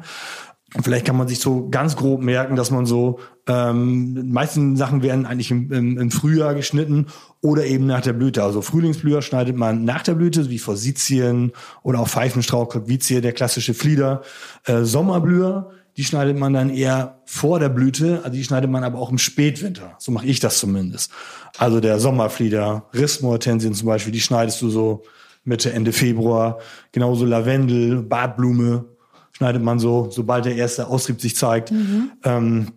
Vielleicht 0.83 1.05
kann 1.05 1.17
man 1.17 1.27
sich 1.27 1.39
so 1.39 1.67
ganz 1.69 1.95
grob 1.95 2.21
merken, 2.21 2.55
dass 2.55 2.69
man 2.69 2.85
so, 2.85 3.19
ähm, 3.47 4.13
die 4.15 4.31
meisten 4.31 4.75
Sachen 4.75 5.01
werden 5.01 5.25
eigentlich 5.25 5.49
im, 5.49 5.71
im, 5.71 5.97
im 5.97 6.11
Frühjahr 6.11 6.53
geschnitten 6.53 7.07
oder 7.41 7.65
eben 7.65 7.87
nach 7.87 8.01
der 8.01 8.13
Blüte. 8.13 8.43
Also 8.43 8.61
Frühlingsblüher 8.61 9.23
schneidet 9.23 9.57
man 9.57 9.83
nach 9.83 10.03
der 10.03 10.13
Blüte, 10.13 10.49
wie 10.49 10.59
Forsythien 10.59 11.53
oder 11.81 11.99
auch 11.99 12.07
Pfeifenstrauch, 12.07 12.69
Cockvizie, 12.69 13.21
der 13.21 13.33
klassische 13.33 13.73
Flieder. 13.73 14.21
Äh, 14.65 14.83
Sommerblüher, 14.83 15.71
die 15.97 16.03
schneidet 16.03 16.37
man 16.37 16.53
dann 16.53 16.69
eher 16.69 17.19
vor 17.25 17.59
der 17.59 17.69
Blüte, 17.69 18.21
also 18.23 18.37
die 18.37 18.43
schneidet 18.43 18.69
man 18.69 18.83
aber 18.83 18.99
auch 18.99 19.09
im 19.09 19.17
Spätwinter. 19.17 19.95
So 19.97 20.11
mache 20.11 20.27
ich 20.27 20.39
das 20.39 20.59
zumindest. 20.59 21.11
Also 21.57 21.79
der 21.79 21.99
Sommerflieder, 21.99 22.85
Rissmoortensien 22.93 23.73
zum 23.73 23.87
Beispiel, 23.87 24.13
die 24.13 24.21
schneidest 24.21 24.61
du 24.61 24.69
so 24.69 25.03
Mitte, 25.43 25.73
Ende 25.73 25.93
Februar. 25.93 26.59
Genauso 26.91 27.25
Lavendel, 27.25 28.03
Bartblume 28.03 28.85
schneidet 29.39 29.63
man 29.63 29.79
so, 29.79 30.09
sobald 30.11 30.43
der 30.43 30.57
erste 30.57 30.87
Austrieb 30.87 31.21
sich 31.21 31.37
zeigt. 31.37 31.71
Mhm. 31.71 32.11
Ähm, 32.25 32.67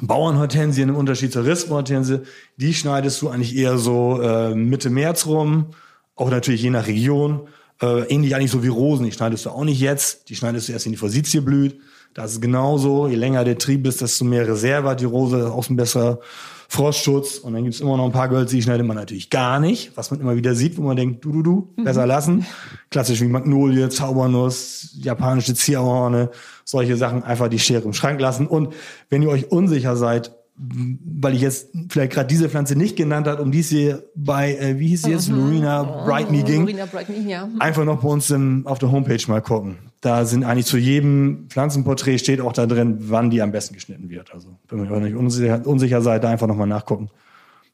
Bauernhortensien 0.00 0.88
im 0.88 0.96
Unterschied 0.96 1.30
zur 1.30 1.44
Rispenhortensie, 1.44 2.20
die 2.56 2.72
schneidest 2.72 3.20
du 3.20 3.28
eigentlich 3.28 3.54
eher 3.54 3.76
so 3.76 4.22
äh, 4.22 4.54
Mitte 4.54 4.88
März 4.88 5.26
rum, 5.26 5.66
auch 6.14 6.30
natürlich 6.30 6.62
je 6.62 6.70
nach 6.70 6.86
Region. 6.86 7.48
Äh, 7.82 8.04
ähnlich 8.08 8.34
eigentlich 8.34 8.50
so 8.50 8.62
wie 8.62 8.68
Rosen, 8.68 9.04
die 9.04 9.12
schneidest 9.12 9.44
du 9.44 9.50
auch 9.50 9.64
nicht 9.64 9.78
jetzt, 9.78 10.30
die 10.30 10.36
schneidest 10.36 10.68
du 10.68 10.72
erst, 10.72 10.86
wenn 10.86 10.92
die 10.92 10.98
Forsythie 10.98 11.40
blüht. 11.40 11.78
Das 12.14 12.32
ist 12.32 12.40
genauso, 12.40 13.08
je 13.08 13.16
länger 13.16 13.44
der 13.44 13.58
Trieb 13.58 13.86
ist, 13.86 14.00
desto 14.00 14.24
mehr 14.24 14.48
Reserve 14.48 14.88
hat 14.88 15.00
die 15.00 15.04
Rose, 15.04 15.52
auch 15.52 15.68
ein 15.68 15.76
besserer 15.76 16.20
Frostschutz. 16.68 17.38
Und 17.38 17.54
dann 17.54 17.64
gibt's 17.64 17.80
immer 17.80 17.96
noch 17.96 18.04
ein 18.04 18.12
paar 18.12 18.28
Girls, 18.28 18.50
die 18.50 18.62
schneidet 18.62 18.86
man 18.86 18.96
natürlich 18.96 19.30
gar 19.30 19.60
nicht, 19.60 19.96
was 19.96 20.10
man 20.10 20.20
immer 20.20 20.36
wieder 20.36 20.54
sieht, 20.54 20.76
wo 20.78 20.82
man 20.82 20.96
denkt, 20.96 21.24
du, 21.24 21.32
du, 21.32 21.42
du, 21.42 21.74
besser 21.82 22.02
mhm. 22.02 22.08
lassen. 22.08 22.46
Klassisch 22.90 23.20
wie 23.20 23.28
Magnolie, 23.28 23.88
Zaubernuss, 23.88 24.96
japanische 25.00 25.54
Zierhorne, 25.54 26.30
solche 26.64 26.96
Sachen 26.96 27.22
einfach 27.22 27.48
die 27.48 27.58
Schere 27.58 27.82
im 27.82 27.92
Schrank 27.92 28.20
lassen. 28.20 28.46
Und 28.46 28.74
wenn 29.10 29.22
ihr 29.22 29.28
euch 29.28 29.50
unsicher 29.50 29.96
seid, 29.96 30.32
weil 30.58 31.34
ich 31.34 31.42
jetzt 31.42 31.68
vielleicht 31.90 32.12
gerade 32.12 32.28
diese 32.28 32.48
Pflanze 32.48 32.76
nicht 32.76 32.96
genannt 32.96 33.26
hat, 33.26 33.40
um 33.40 33.52
die 33.52 33.60
es 33.60 33.68
hier 33.68 34.04
bei, 34.14 34.54
äh, 34.56 34.78
wie 34.78 34.88
hieß 34.88 35.02
sie 35.02 35.10
jetzt, 35.10 35.28
mhm. 35.28 35.36
Lorena 35.36 35.82
Bright 35.82 36.30
Me 36.30 36.42
ging, 36.42 36.62
Lorena 36.62 36.86
Bright 36.86 37.10
Me, 37.10 37.30
ja. 37.30 37.48
einfach 37.58 37.84
noch 37.84 38.00
bei 38.00 38.08
uns 38.08 38.30
im, 38.30 38.66
auf 38.66 38.78
der 38.78 38.90
Homepage 38.90 39.20
mal 39.28 39.42
gucken. 39.42 39.76
Da 40.00 40.24
sind 40.24 40.44
eigentlich 40.44 40.66
zu 40.66 40.76
jedem 40.76 41.46
Pflanzenporträt 41.48 42.18
steht 42.18 42.40
auch 42.40 42.52
da 42.52 42.66
drin, 42.66 42.96
wann 43.00 43.30
die 43.30 43.42
am 43.42 43.50
besten 43.50 43.74
geschnitten 43.74 44.10
wird. 44.10 44.32
Also 44.32 44.56
wenn 44.68 44.84
ihr 44.84 44.90
euch 44.90 45.14
unsicher, 45.14 45.66
unsicher 45.66 46.02
seid, 46.02 46.24
da 46.24 46.28
einfach 46.28 46.46
nochmal 46.46 46.66
nachgucken. 46.66 47.10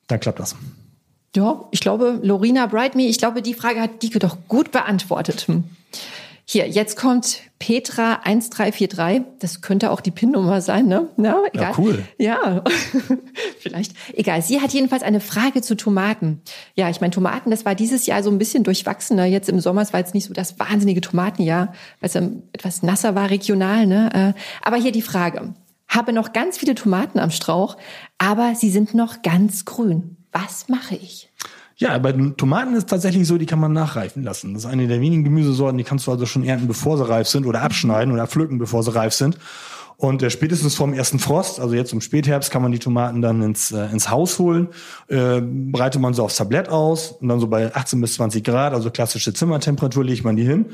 Dann 0.07 0.21
klappt 0.21 0.39
das. 0.39 0.57
Ja, 1.35 1.65
ich 1.71 1.81
glaube, 1.81 2.21
Lorena 2.23 2.67
Bright 2.67 2.95
Me, 2.95 3.03
ich 3.03 3.19
glaube, 3.19 3.43
die 3.43 3.55
Frage 3.55 3.81
hat 3.81 4.03
Dike 4.03 4.19
doch 4.19 4.37
gut 4.49 4.71
beantwortet. 4.71 5.43
Hm. 5.49 5.65
Hier, 6.45 6.69
jetzt 6.69 6.97
kommt 6.97 7.41
Petra 7.63 8.15
1343. 8.25 9.23
Das 9.39 9.61
könnte 9.61 9.93
auch 9.93 10.01
die 10.01 10.11
PIN-Nummer 10.11 10.61
sein, 10.61 10.89
ne? 10.89 11.11
Na, 11.17 11.43
egal. 11.53 11.71
Ja, 11.71 11.79
cool. 11.79 12.05
Ja, 12.19 12.65
vielleicht. 13.61 13.93
Egal. 14.15 14.43
Sie 14.43 14.61
hat 14.61 14.73
jedenfalls 14.73 15.05
eine 15.05 15.21
Frage 15.21 15.63
zu 15.63 15.77
Tomaten. 15.77 16.43
Ja, 16.75 16.91
ich 16.91 17.01
meine, 17.01 17.13
Tomaten, 17.13 17.53
das 17.53 17.65
war 17.65 17.77
dieses 17.77 18.07
Jahr 18.07 18.25
so 18.25 18.33
ein 18.33 18.39
bisschen 18.39 18.65
durchwachsener. 18.65 19.27
Jetzt 19.27 19.49
im 19.49 19.61
Sommer 19.61 19.87
war 19.93 20.01
jetzt 20.01 20.13
nicht 20.13 20.27
so 20.27 20.35
das 20.35 20.59
wahnsinnige 20.59 21.03
Tomatenjahr, 21.03 21.73
weil 22.01 22.11
es 22.11 22.17
etwas 22.53 22.83
nasser 22.83 23.15
war 23.15 23.31
regional, 23.31 23.87
ne? 23.87 24.35
Äh, 24.35 24.41
aber 24.67 24.77
hier 24.77 24.91
die 24.91 25.01
Frage. 25.01 25.55
Habe 25.87 26.13
noch 26.13 26.33
ganz 26.33 26.59
viele 26.59 26.75
Tomaten 26.75 27.21
am 27.21 27.31
Strauch, 27.31 27.77
aber 28.19 28.57
sie 28.57 28.71
sind 28.71 28.93
noch 28.93 29.23
ganz 29.23 29.65
grün. 29.65 30.17
Was 30.33 30.69
mache 30.69 30.97
ich? 30.97 31.31
Ja, 31.83 31.99
bei 31.99 32.13
den 32.13 32.37
Tomaten 32.37 32.77
ist 32.77 32.89
tatsächlich 32.89 33.27
so, 33.27 33.39
die 33.39 33.47
kann 33.47 33.59
man 33.59 33.73
nachreifen 33.73 34.23
lassen. 34.23 34.55
Das 34.55 34.63
ist 34.63 34.71
eine 34.71 34.87
der 34.87 35.01
wenigen 35.01 35.25
Gemüsesorten, 35.25 35.79
die 35.79 35.83
kannst 35.83 36.07
du 36.07 36.13
also 36.13 36.27
schon 36.27 36.45
ernten, 36.45 36.69
bevor 36.69 36.97
sie 36.97 37.09
reif 37.09 37.27
sind 37.27 37.45
oder 37.45 37.61
abschneiden 37.61 38.15
oder 38.15 38.29
pflücken, 38.29 38.59
bevor 38.59 38.85
sie 38.85 38.95
reif 38.95 39.13
sind. 39.13 39.37
Und 39.97 40.23
äh, 40.23 40.31
spätestens 40.31 40.77
vom 40.77 40.93
ersten 40.93 41.19
Frost, 41.19 41.59
also 41.59 41.75
jetzt 41.75 41.93
im 41.93 42.01
Spätherbst, 42.01 42.53
kann 42.53 42.63
man 42.63 42.71
die 42.71 42.79
Tomaten 42.79 43.21
dann 43.21 43.43
ins, 43.43 43.73
äh, 43.73 43.87
ins 43.87 44.11
Haus 44.11 44.39
holen, 44.39 44.69
äh, 45.09 45.41
breitet 45.41 46.01
man 46.01 46.15
so 46.15 46.23
aufs 46.23 46.37
Tablett 46.37 46.69
aus 46.69 47.17
und 47.21 47.27
dann 47.27 47.41
so 47.41 47.49
bei 47.49 47.75
18 47.75 48.01
bis 48.01 48.15
20 48.15 48.45
Grad, 48.45 48.75
also 48.75 48.93
klassische 48.93 49.35
Zimmertemperatur, 49.35 50.05
legt 50.05 50.23
man 50.23 50.37
die 50.37 50.45
hin 50.45 50.67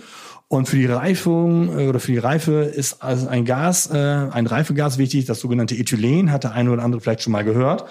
und 0.49 0.67
für 0.67 0.77
die 0.77 0.87
Reifung 0.87 1.79
äh, 1.79 1.89
oder 1.89 2.01
für 2.01 2.13
die 2.13 2.19
Reife 2.19 2.63
ist 2.63 3.03
also 3.03 3.29
ein 3.29 3.45
Gas, 3.45 3.91
äh, 3.91 3.97
ein 3.97 4.47
Reifegas 4.47 4.97
wichtig, 4.97 5.27
das 5.27 5.41
sogenannte 5.41 5.75
Ethylen, 5.75 6.33
hat 6.33 6.45
der 6.45 6.53
eine 6.53 6.71
oder 6.71 6.83
andere 6.83 7.03
vielleicht 7.03 7.23
schon 7.23 7.33
mal 7.33 7.45
gehört. 7.45 7.85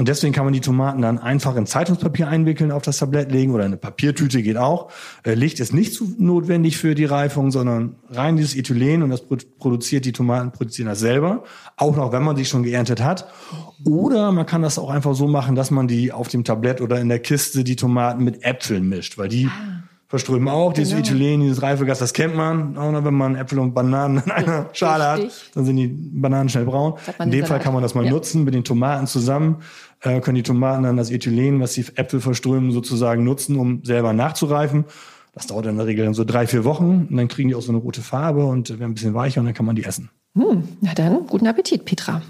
Und 0.00 0.08
deswegen 0.08 0.32
kann 0.32 0.44
man 0.44 0.54
die 0.54 0.62
Tomaten 0.62 1.02
dann 1.02 1.18
einfach 1.18 1.56
in 1.56 1.66
Zeitungspapier 1.66 2.26
einwickeln, 2.26 2.72
auf 2.72 2.80
das 2.80 2.96
Tablett 2.96 3.30
legen 3.30 3.52
oder 3.52 3.66
eine 3.66 3.76
Papiertüte 3.76 4.42
geht 4.42 4.56
auch. 4.56 4.90
Äh, 5.24 5.34
Licht 5.34 5.60
ist 5.60 5.74
nicht 5.74 5.92
so 5.92 6.06
notwendig 6.16 6.78
für 6.78 6.94
die 6.94 7.04
Reifung, 7.04 7.50
sondern 7.50 7.96
rein 8.08 8.38
dieses 8.38 8.56
Ethylen 8.56 9.02
und 9.02 9.10
das 9.10 9.22
produziert 9.58 10.06
die 10.06 10.12
Tomaten, 10.12 10.52
produzieren 10.52 10.88
das 10.88 11.00
selber. 11.00 11.44
Auch 11.76 11.96
noch, 11.96 12.12
wenn 12.12 12.22
man 12.22 12.34
sie 12.34 12.46
schon 12.46 12.62
geerntet 12.62 13.02
hat. 13.02 13.26
Oder 13.84 14.32
man 14.32 14.46
kann 14.46 14.62
das 14.62 14.78
auch 14.78 14.88
einfach 14.88 15.14
so 15.14 15.28
machen, 15.28 15.54
dass 15.54 15.70
man 15.70 15.86
die 15.86 16.12
auf 16.12 16.28
dem 16.28 16.44
Tablett 16.44 16.80
oder 16.80 16.98
in 16.98 17.10
der 17.10 17.18
Kiste 17.18 17.62
die 17.62 17.76
Tomaten 17.76 18.24
mit 18.24 18.42
Äpfeln 18.42 18.88
mischt, 18.88 19.18
weil 19.18 19.28
die 19.28 19.48
ah 19.48 19.82
verströmen 20.10 20.48
auch. 20.48 20.72
Dieses 20.72 20.92
genau. 20.92 21.06
Ethylen, 21.06 21.40
dieses 21.40 21.62
Reifegas, 21.62 22.00
das 22.00 22.12
kennt 22.12 22.34
man. 22.34 22.76
Auch 22.76 22.90
noch, 22.90 23.04
wenn 23.04 23.14
man 23.14 23.36
Äpfel 23.36 23.60
und 23.60 23.74
Bananen 23.74 24.20
in 24.24 24.30
einer 24.32 24.68
Schale 24.72 25.04
hat, 25.04 25.20
dann 25.54 25.64
sind 25.64 25.76
die 25.76 25.86
Bananen 25.86 26.48
schnell 26.48 26.64
braun. 26.64 26.94
In 27.20 27.30
dem 27.30 27.46
Fall 27.46 27.60
kann 27.60 27.72
man 27.72 27.82
das 27.82 27.94
mal 27.94 28.04
ja. 28.04 28.10
nutzen 28.10 28.42
mit 28.42 28.52
den 28.52 28.64
Tomaten 28.64 29.06
zusammen. 29.06 29.58
Äh, 30.00 30.20
können 30.20 30.34
die 30.34 30.42
Tomaten 30.42 30.82
dann 30.82 30.96
das 30.96 31.12
Ethylen, 31.12 31.60
was 31.60 31.74
die 31.74 31.86
Äpfel 31.94 32.20
verströmen, 32.20 32.72
sozusagen 32.72 33.22
nutzen, 33.22 33.56
um 33.56 33.84
selber 33.84 34.12
nachzureifen. 34.12 34.84
Das 35.32 35.46
dauert 35.46 35.66
in 35.66 35.76
der 35.76 35.86
Regel 35.86 36.04
dann 36.04 36.14
so 36.14 36.24
drei, 36.24 36.48
vier 36.48 36.64
Wochen 36.64 37.06
und 37.08 37.16
dann 37.16 37.28
kriegen 37.28 37.48
die 37.48 37.54
auch 37.54 37.62
so 37.62 37.70
eine 37.70 37.78
rote 37.78 38.02
Farbe 38.02 38.44
und 38.44 38.68
werden 38.68 38.82
ein 38.82 38.94
bisschen 38.94 39.14
weicher 39.14 39.40
und 39.40 39.46
dann 39.46 39.54
kann 39.54 39.64
man 39.64 39.76
die 39.76 39.84
essen. 39.84 40.10
Hm, 40.36 40.64
na 40.80 40.92
dann, 40.94 41.26
guten 41.26 41.46
Appetit, 41.46 41.84
Petra. 41.84 42.22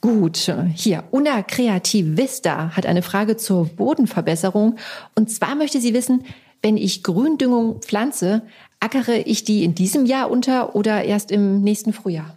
Gut, 0.00 0.52
hier, 0.74 1.04
Una 1.10 1.42
Creativista 1.42 2.76
hat 2.76 2.86
eine 2.86 3.02
Frage 3.02 3.36
zur 3.36 3.66
Bodenverbesserung. 3.66 4.76
Und 5.16 5.30
zwar 5.30 5.56
möchte 5.56 5.80
sie 5.80 5.94
wissen, 5.94 6.22
wenn 6.62 6.76
ich 6.76 7.02
Gründüngung 7.02 7.80
pflanze, 7.80 8.42
ackere 8.80 9.26
ich 9.26 9.44
die 9.44 9.64
in 9.64 9.74
diesem 9.74 10.06
Jahr 10.06 10.30
unter 10.30 10.74
oder 10.74 11.04
erst 11.04 11.30
im 11.30 11.62
nächsten 11.62 11.92
Frühjahr? 11.92 12.36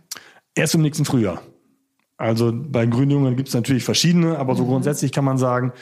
Erst 0.55 0.75
im 0.75 0.81
nächsten 0.81 1.05
Frühjahr. 1.05 1.41
Also 2.17 2.51
bei 2.53 2.85
Gründüngen 2.85 3.35
gibt 3.35 3.49
es 3.49 3.55
natürlich 3.55 3.83
verschiedene, 3.83 4.37
aber 4.37 4.55
so 4.55 4.63
mhm. 4.63 4.69
grundsätzlich 4.69 5.11
kann 5.11 5.25
man 5.25 5.37
sagen, 5.37 5.73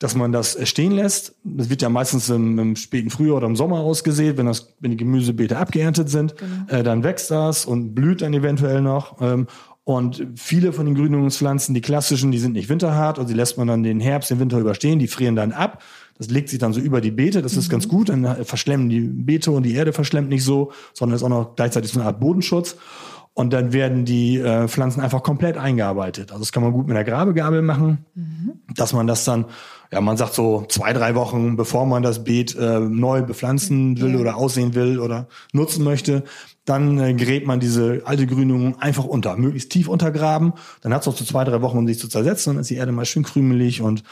dass 0.00 0.16
man 0.16 0.32
das 0.32 0.58
stehen 0.68 0.92
lässt. 0.92 1.36
Das 1.44 1.70
wird 1.70 1.82
ja 1.82 1.88
meistens 1.88 2.28
im, 2.28 2.58
im, 2.58 2.76
späten 2.76 3.10
Frühjahr 3.10 3.36
oder 3.36 3.46
im 3.46 3.56
Sommer 3.56 3.78
ausgesät, 3.78 4.36
wenn 4.36 4.46
das, 4.46 4.74
wenn 4.80 4.90
die 4.90 4.96
Gemüsebeete 4.96 5.56
abgeerntet 5.56 6.10
sind, 6.10 6.36
genau. 6.36 6.78
äh, 6.80 6.82
dann 6.82 7.04
wächst 7.04 7.30
das 7.30 7.64
und 7.64 7.94
blüht 7.94 8.22
dann 8.22 8.34
eventuell 8.34 8.80
noch. 8.80 9.20
Ähm, 9.20 9.46
und 9.84 10.26
viele 10.36 10.72
von 10.72 10.86
den 10.86 10.94
Gründungspflanzen, 10.94 11.74
die 11.74 11.82
klassischen, 11.82 12.32
die 12.32 12.38
sind 12.38 12.54
nicht 12.54 12.70
winterhart, 12.70 13.18
also 13.18 13.28
die 13.28 13.34
lässt 13.34 13.58
man 13.58 13.68
dann 13.68 13.82
den 13.82 14.00
Herbst, 14.00 14.30
den 14.30 14.40
Winter 14.40 14.58
überstehen, 14.58 14.98
die 14.98 15.08
frieren 15.08 15.36
dann 15.36 15.52
ab. 15.52 15.82
Das 16.18 16.30
legt 16.30 16.48
sich 16.48 16.58
dann 16.58 16.72
so 16.72 16.80
über 16.80 17.00
die 17.00 17.10
Beete, 17.10 17.42
das 17.42 17.56
ist 17.56 17.68
mhm. 17.68 17.72
ganz 17.72 17.88
gut, 17.88 18.08
dann 18.08 18.44
verschlemmen 18.44 18.88
die 18.88 19.00
Beete 19.00 19.50
und 19.50 19.64
die 19.64 19.74
Erde 19.74 19.92
verschlemmt 19.92 20.28
nicht 20.28 20.44
so, 20.44 20.72
sondern 20.92 21.16
ist 21.16 21.22
auch 21.22 21.28
noch 21.28 21.56
gleichzeitig 21.56 21.90
so 21.90 21.98
eine 21.98 22.08
Art 22.08 22.20
Bodenschutz. 22.20 22.76
Und 23.36 23.52
dann 23.52 23.72
werden 23.72 24.04
die 24.04 24.38
äh, 24.38 24.68
Pflanzen 24.68 25.00
einfach 25.00 25.24
komplett 25.24 25.56
eingearbeitet. 25.56 26.30
Also 26.30 26.42
das 26.42 26.52
kann 26.52 26.62
man 26.62 26.70
gut 26.70 26.86
mit 26.86 26.96
der 26.96 27.02
Grabegabel 27.02 27.62
machen, 27.62 28.06
mhm. 28.14 28.52
dass 28.76 28.92
man 28.92 29.08
das 29.08 29.24
dann, 29.24 29.46
ja, 29.92 30.00
man 30.00 30.16
sagt 30.16 30.34
so 30.34 30.64
zwei, 30.68 30.92
drei 30.92 31.14
Wochen, 31.14 31.56
bevor 31.56 31.86
man 31.86 32.02
das 32.02 32.24
Beet 32.24 32.56
äh, 32.56 32.80
neu 32.80 33.22
bepflanzen 33.22 34.00
will 34.00 34.16
oder 34.16 34.36
aussehen 34.36 34.74
will 34.74 34.98
oder 34.98 35.28
nutzen 35.52 35.84
möchte, 35.84 36.24
dann 36.64 36.98
äh, 36.98 37.14
gräbt 37.14 37.46
man 37.46 37.60
diese 37.60 38.02
alte 38.04 38.26
Grünung 38.26 38.80
einfach 38.80 39.04
unter, 39.04 39.36
möglichst 39.36 39.70
tief 39.70 39.88
untergraben. 39.88 40.54
Dann 40.80 40.94
hat 40.94 41.02
es 41.02 41.08
auch 41.08 41.16
so 41.16 41.24
zwei, 41.24 41.44
drei 41.44 41.60
Wochen, 41.62 41.78
um 41.78 41.86
sich 41.86 41.98
zu 41.98 42.08
zersetzen. 42.08 42.54
Dann 42.54 42.60
ist 42.62 42.70
die 42.70 42.76
Erde 42.76 42.92
mal 42.92 43.04
schön 43.04 43.22
krümelig 43.22 43.82
und 43.82 44.02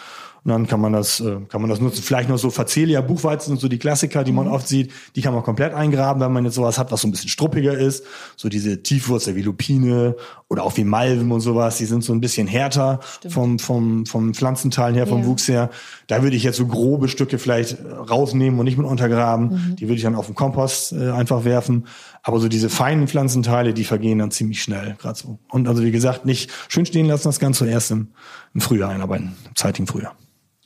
und 0.45 0.51
dann 0.51 0.67
kann 0.67 0.81
man 0.81 0.93
das, 0.93 1.21
äh, 1.21 1.39
kann 1.49 1.61
man 1.61 1.71
das 1.71 1.81
nutzen. 1.81 2.03
Vielleicht 2.03 2.29
noch 2.29 2.39
so 2.39 2.51
Facelia, 2.51 3.01
Buchweizen 3.01 3.53
und 3.53 3.61
so 3.61 3.69
die 3.69 3.79
Klassiker, 3.79 4.25
die 4.25 4.33
man 4.33 4.47
mhm. 4.47 4.53
oft 4.53 4.67
sieht, 4.67 4.93
die 5.15 5.23
kann 5.23 5.35
man 5.35 5.45
komplett 5.45 5.73
eingraben, 5.73 6.21
wenn 6.21 6.33
man 6.33 6.45
jetzt 6.45 6.55
sowas 6.55 6.79
hat, 6.79 6.91
was 6.91 7.03
so 7.03 7.09
ein 7.09 7.13
bisschen 7.13 7.29
struppiger 7.29 7.79
ist. 7.79 8.05
So 8.37 8.49
diese 8.49 8.83
Tiefwurzel 8.83 9.37
wie 9.37 9.43
Lupine 9.43 10.17
oder 10.53 10.65
auch 10.65 10.77
wie 10.77 10.85
Malven 10.85 11.33
und 11.33 11.41
sowas, 11.41 11.79
die 11.79 11.87
sind 11.87 12.05
so 12.05 12.13
ein 12.13 12.21
bisschen 12.21 12.47
härter 12.47 13.01
vom, 13.27 13.59
vom, 13.59 14.05
vom 14.05 14.35
Pflanzenteilen 14.35 14.95
her, 14.95 15.07
vom 15.07 15.21
ja. 15.21 15.27
Wuchs 15.27 15.49
her. 15.49 15.71
Da 16.09 16.23
würde 16.23 16.37
ich 16.37 16.43
jetzt 16.43 16.59
so 16.59 16.67
grobe 16.67 17.09
Stücke 17.09 17.39
vielleicht 17.39 17.79
rausnehmen 17.83 18.61
und 18.61 18.67
nicht 18.67 18.77
mit 18.77 18.87
untergraben. 18.87 19.47
Mhm. 19.47 19.77
Die 19.77 19.85
würde 19.89 19.95
ich 19.95 20.03
dann 20.03 20.15
auf 20.15 20.27
den 20.27 20.35
Kompost 20.35 20.93
äh, 20.93 21.11
einfach 21.11 21.45
werfen. 21.45 21.87
Aber 22.23 22.39
so 22.39 22.49
diese 22.49 22.69
feinen 22.69 23.09
Pflanzenteile, 23.09 23.73
die 23.73 23.85
vergehen 23.85 24.19
dann 24.19 24.31
ziemlich 24.31 24.63
schnell, 24.63 24.95
gerade 24.99 25.19
so. 25.19 25.39
Und 25.49 25.69
also 25.69 25.83
wie 25.83 25.91
gesagt, 25.91 26.27
nicht 26.27 26.51
schön 26.69 26.85
stehen 26.85 27.07
lassen, 27.07 27.29
das 27.29 27.41
Ganze 27.41 27.67
erst 27.67 27.91
im, 27.91 28.09
im 28.53 28.61
Frühjahr 28.61 28.91
einarbeiten, 28.91 29.35
im 29.49 29.57
zeitigen 29.57 29.87
Frühjahr. 29.87 30.15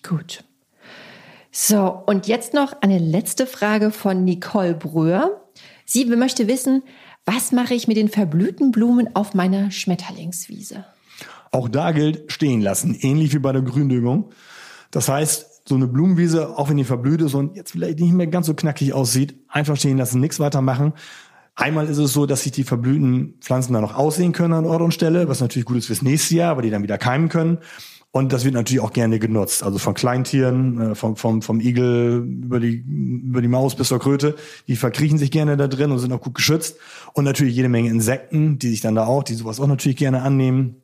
Gut. 0.03 0.43
So, 1.53 2.03
und 2.07 2.27
jetzt 2.27 2.55
noch 2.55 2.73
eine 2.83 2.99
letzte 2.99 3.47
Frage 3.47 3.93
von 3.93 4.25
Nicole 4.25 4.75
Bröhr. 4.75 5.46
Sie 5.87 6.05
möchte 6.05 6.49
wissen, 6.49 6.83
was 7.25 7.53
mache 7.53 7.75
ich 7.75 7.87
mit 7.87 7.97
den 7.97 8.09
verblühten 8.09 8.73
Blumen 8.73 9.15
auf 9.15 9.35
meiner 9.35 9.71
Schmetterlingswiese? 9.71 10.85
Auch 11.53 11.69
da 11.69 11.93
gilt 11.93 12.31
stehen 12.31 12.61
lassen, 12.61 12.97
ähnlich 13.01 13.33
wie 13.33 13.39
bei 13.39 13.53
der 13.53 13.63
Gründüngung. 13.63 14.31
Das 14.91 15.09
heißt, 15.09 15.69
so 15.69 15.77
eine 15.77 15.87
Blumenwiese, 15.87 16.59
auch 16.59 16.69
wenn 16.69 16.77
die 16.77 16.85
verblüht 16.85 17.21
ist 17.23 17.35
und 17.35 17.57
jetzt 17.57 17.73
vielleicht 17.73 18.01
nicht 18.01 18.13
mehr 18.13 18.27
ganz 18.27 18.47
so 18.47 18.55
knackig 18.55 18.93
aussieht, 18.93 19.37
einfach 19.49 19.77
stehen 19.77 19.97
lassen, 19.97 20.21
nichts 20.21 20.41
weiter 20.41 20.61
machen. 20.61 20.93
Einmal 21.55 21.89
ist 21.89 21.99
es 21.99 22.13
so, 22.13 22.27
dass 22.27 22.43
sich 22.43 22.53
die 22.53 22.65
verblühten 22.65 23.35
Pflanzen 23.41 23.73
dann 23.73 23.83
noch 23.83 23.97
aussehen 23.97 24.33
können 24.33 24.53
an 24.53 24.67
Ort 24.67 24.83
und 24.83 24.93
Stelle, 24.93 25.29
was 25.29 25.41
natürlich 25.41 25.67
gut 25.67 25.79
ist 25.79 25.87
fürs 25.87 26.03
nächste 26.03 26.35
Jahr, 26.35 26.57
weil 26.57 26.65
die 26.65 26.71
dann 26.71 26.83
wieder 26.83 26.99
keimen 26.99 27.29
können. 27.29 27.59
Und 28.17 28.33
das 28.33 28.47
wird 28.47 28.55
natürlich 28.55 28.81
auch 28.81 28.95
gerne 28.95 29.19
genutzt. 29.19 29.63
Also 29.63 29.77
von 29.77 29.93
Kleintieren, 29.93 30.93
äh, 30.93 30.95
vom, 30.95 31.17
vom, 31.17 31.43
vom 31.43 31.61
Igel 31.61 32.25
über 32.25 32.61
die, 32.61 32.77
über 32.79 33.43
die 33.43 33.49
Maus 33.49 33.77
bis 33.77 33.89
zur 33.89 33.99
Kröte. 33.99 34.37
Die 34.69 34.77
verkriechen 34.77 35.19
sich 35.19 35.31
gerne 35.31 35.59
da 35.59 35.69
drin 35.69 35.91
und 35.91 35.99
sind 35.99 36.15
auch 36.15 36.23
gut 36.23 36.33
geschützt. 36.33 36.79
Und 37.13 37.25
natürlich 37.25 37.55
jede 37.55 37.69
Menge 37.69 37.91
Insekten, 37.91 38.59
die 38.59 38.71
sich 38.71 38.81
dann 38.81 38.95
da 38.95 39.05
auch, 39.05 39.23
die 39.23 39.35
sowas 39.35 39.61
auch 39.61 39.67
natürlich 39.67 39.99
gerne 39.99 40.23
annehmen. 40.23 40.77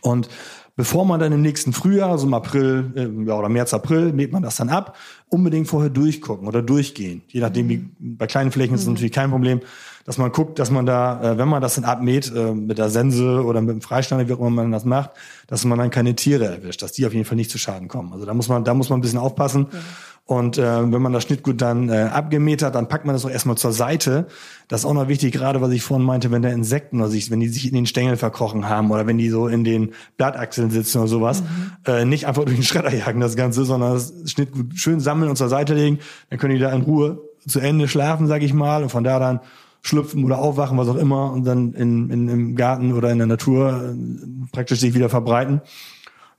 Und 0.00 0.28
bevor 0.76 1.04
man 1.04 1.20
dann 1.20 1.32
im 1.32 1.42
nächsten 1.42 1.72
Frühjahr, 1.72 2.10
also 2.10 2.26
im 2.26 2.34
April 2.34 2.92
äh, 2.96 3.28
ja, 3.28 3.38
oder 3.38 3.48
März, 3.48 3.74
April, 3.74 4.12
mäht 4.12 4.32
man 4.32 4.42
das 4.42 4.56
dann 4.56 4.68
ab, 4.68 4.96
unbedingt 5.28 5.68
vorher 5.68 5.90
durchgucken 5.90 6.48
oder 6.48 6.62
durchgehen. 6.62 7.22
Je 7.28 7.40
nachdem, 7.40 7.68
wie 7.68 7.88
bei 7.98 8.26
kleinen 8.26 8.50
Flächen 8.50 8.74
ist 8.74 8.82
es 8.82 8.88
natürlich 8.88 9.12
kein 9.12 9.30
Problem, 9.30 9.60
dass 10.04 10.18
man 10.18 10.32
guckt, 10.32 10.58
dass 10.58 10.70
man 10.70 10.84
da, 10.84 11.32
äh, 11.32 11.38
wenn 11.38 11.48
man 11.48 11.62
das 11.62 11.76
dann 11.76 11.84
abmäht, 11.84 12.32
äh, 12.34 12.52
mit 12.52 12.78
der 12.78 12.90
Sense 12.90 13.42
oder 13.44 13.60
mit 13.60 13.70
dem 13.70 13.80
Freistand, 13.80 14.28
wie 14.28 14.32
auch 14.32 14.40
immer 14.40 14.50
man 14.50 14.72
das 14.72 14.84
macht, 14.84 15.10
dass 15.46 15.64
man 15.64 15.78
dann 15.78 15.90
keine 15.90 16.14
Tiere 16.14 16.46
erwischt, 16.46 16.82
dass 16.82 16.92
die 16.92 17.06
auf 17.06 17.12
jeden 17.12 17.24
Fall 17.24 17.36
nicht 17.36 17.50
zu 17.50 17.58
Schaden 17.58 17.88
kommen. 17.88 18.12
Also 18.12 18.26
da 18.26 18.34
muss 18.34 18.48
man, 18.48 18.64
da 18.64 18.74
muss 18.74 18.90
man 18.90 18.98
ein 18.98 19.02
bisschen 19.02 19.18
aufpassen. 19.18 19.68
Ja. 19.72 19.78
Und 20.26 20.56
äh, 20.56 20.90
wenn 20.90 21.02
man 21.02 21.12
das 21.12 21.24
Schnittgut 21.24 21.60
dann 21.60 21.90
äh, 21.90 22.04
abgemäht 22.04 22.62
hat, 22.62 22.74
dann 22.74 22.88
packt 22.88 23.04
man 23.04 23.14
das 23.14 23.26
auch 23.26 23.30
erstmal 23.30 23.58
zur 23.58 23.72
Seite. 23.72 24.26
Das 24.68 24.80
ist 24.80 24.86
auch 24.86 24.94
noch 24.94 25.08
wichtig, 25.08 25.34
gerade 25.34 25.60
was 25.60 25.70
ich 25.70 25.82
vorhin 25.82 26.06
meinte, 26.06 26.30
wenn 26.30 26.40
da 26.40 26.48
Insekten 26.48 27.00
oder 27.00 27.10
sich, 27.10 27.30
wenn 27.30 27.40
die 27.40 27.48
sich 27.48 27.68
in 27.68 27.74
den 27.74 27.84
Stängel 27.84 28.16
verkrochen 28.16 28.66
haben 28.66 28.90
oder 28.90 29.06
wenn 29.06 29.18
die 29.18 29.28
so 29.28 29.48
in 29.48 29.64
den 29.64 29.92
Blattachseln 30.16 30.70
sitzen 30.70 30.98
oder 30.98 31.08
sowas, 31.08 31.42
mhm. 31.42 31.72
äh, 31.84 32.04
nicht 32.06 32.26
einfach 32.26 32.44
durch 32.44 32.56
den 32.56 32.64
Schredder 32.64 32.94
jagen 32.94 33.20
das 33.20 33.36
Ganze, 33.36 33.66
sondern 33.66 33.92
das 33.92 34.14
Schnittgut 34.24 34.78
schön 34.78 34.98
sammeln 34.98 35.28
und 35.28 35.36
zur 35.36 35.50
Seite 35.50 35.74
legen. 35.74 35.98
Dann 36.30 36.38
können 36.38 36.54
die 36.54 36.60
da 36.60 36.72
in 36.72 36.82
Ruhe 36.82 37.20
zu 37.46 37.60
Ende 37.60 37.86
schlafen, 37.86 38.26
sag 38.26 38.42
ich 38.42 38.54
mal, 38.54 38.82
und 38.82 38.88
von 38.88 39.04
da 39.04 39.18
dann 39.18 39.40
schlüpfen 39.82 40.24
oder 40.24 40.38
aufwachen, 40.38 40.78
was 40.78 40.88
auch 40.88 40.96
immer, 40.96 41.32
und 41.32 41.44
dann 41.44 41.74
in, 41.74 42.08
in, 42.08 42.28
im 42.30 42.56
Garten 42.56 42.94
oder 42.94 43.10
in 43.10 43.18
der 43.18 43.26
Natur 43.26 43.92
äh, 43.92 44.46
praktisch 44.52 44.80
sich 44.80 44.94
wieder 44.94 45.10
verbreiten 45.10 45.60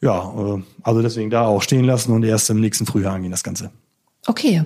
ja, 0.05 0.33
äh, 0.37 0.61
also 0.83 1.01
deswegen 1.01 1.29
da 1.29 1.47
auch 1.47 1.61
stehen 1.61 1.83
lassen 1.83 2.13
und 2.13 2.23
erst 2.23 2.49
im 2.49 2.61
nächsten 2.61 2.85
Frühjahr 2.85 3.15
angehen 3.15 3.31
das 3.31 3.43
Ganze. 3.43 3.71
Okay, 4.27 4.63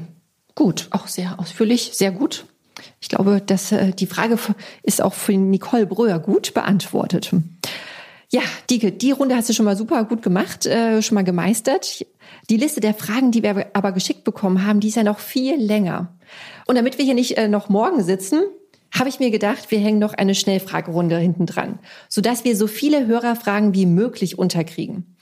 gut, 0.53 0.87
auch 0.91 1.07
sehr 1.07 1.39
ausführlich, 1.39 1.91
sehr 1.93 2.11
gut. 2.11 2.45
Ich 3.01 3.09
glaube, 3.09 3.41
dass 3.41 3.71
äh, 3.71 3.91
die 3.91 4.05
Frage 4.05 4.37
ist 4.83 5.01
auch 5.01 5.13
für 5.13 5.33
Nicole 5.33 5.87
Bröer 5.87 6.19
gut 6.19 6.53
beantwortet. 6.53 7.31
Ja, 8.31 8.41
Dieke, 8.69 8.91
die 8.91 9.11
Runde 9.11 9.35
hast 9.35 9.49
du 9.49 9.53
schon 9.53 9.65
mal 9.65 9.75
super 9.75 10.03
gut 10.03 10.21
gemacht, 10.21 10.65
äh, 10.65 11.01
schon 11.01 11.15
mal 11.15 11.23
gemeistert. 11.23 12.05
Die 12.49 12.57
Liste 12.57 12.79
der 12.79 12.93
Fragen, 12.93 13.31
die 13.31 13.41
wir 13.41 13.67
aber 13.73 13.91
geschickt 13.91 14.23
bekommen 14.23 14.65
haben, 14.65 14.81
die 14.81 14.89
ist 14.89 14.95
ja 14.95 15.03
noch 15.03 15.19
viel 15.19 15.55
länger. 15.55 16.13
Und 16.67 16.75
damit 16.75 16.97
wir 16.99 17.05
hier 17.05 17.15
nicht 17.15 17.37
noch 17.47 17.69
morgen 17.69 18.03
sitzen, 18.03 18.43
habe 18.97 19.09
ich 19.09 19.19
mir 19.19 19.31
gedacht, 19.31 19.71
wir 19.71 19.79
hängen 19.79 19.99
noch 19.99 20.13
eine 20.13 20.35
Schnellfragerunde 20.35 21.17
hinten 21.17 21.45
dran, 21.45 21.79
sodass 22.07 22.43
wir 22.43 22.55
so 22.55 22.67
viele 22.67 23.07
Hörerfragen 23.07 23.73
wie 23.73 23.85
möglich 23.85 24.37
unterkriegen. 24.37 25.15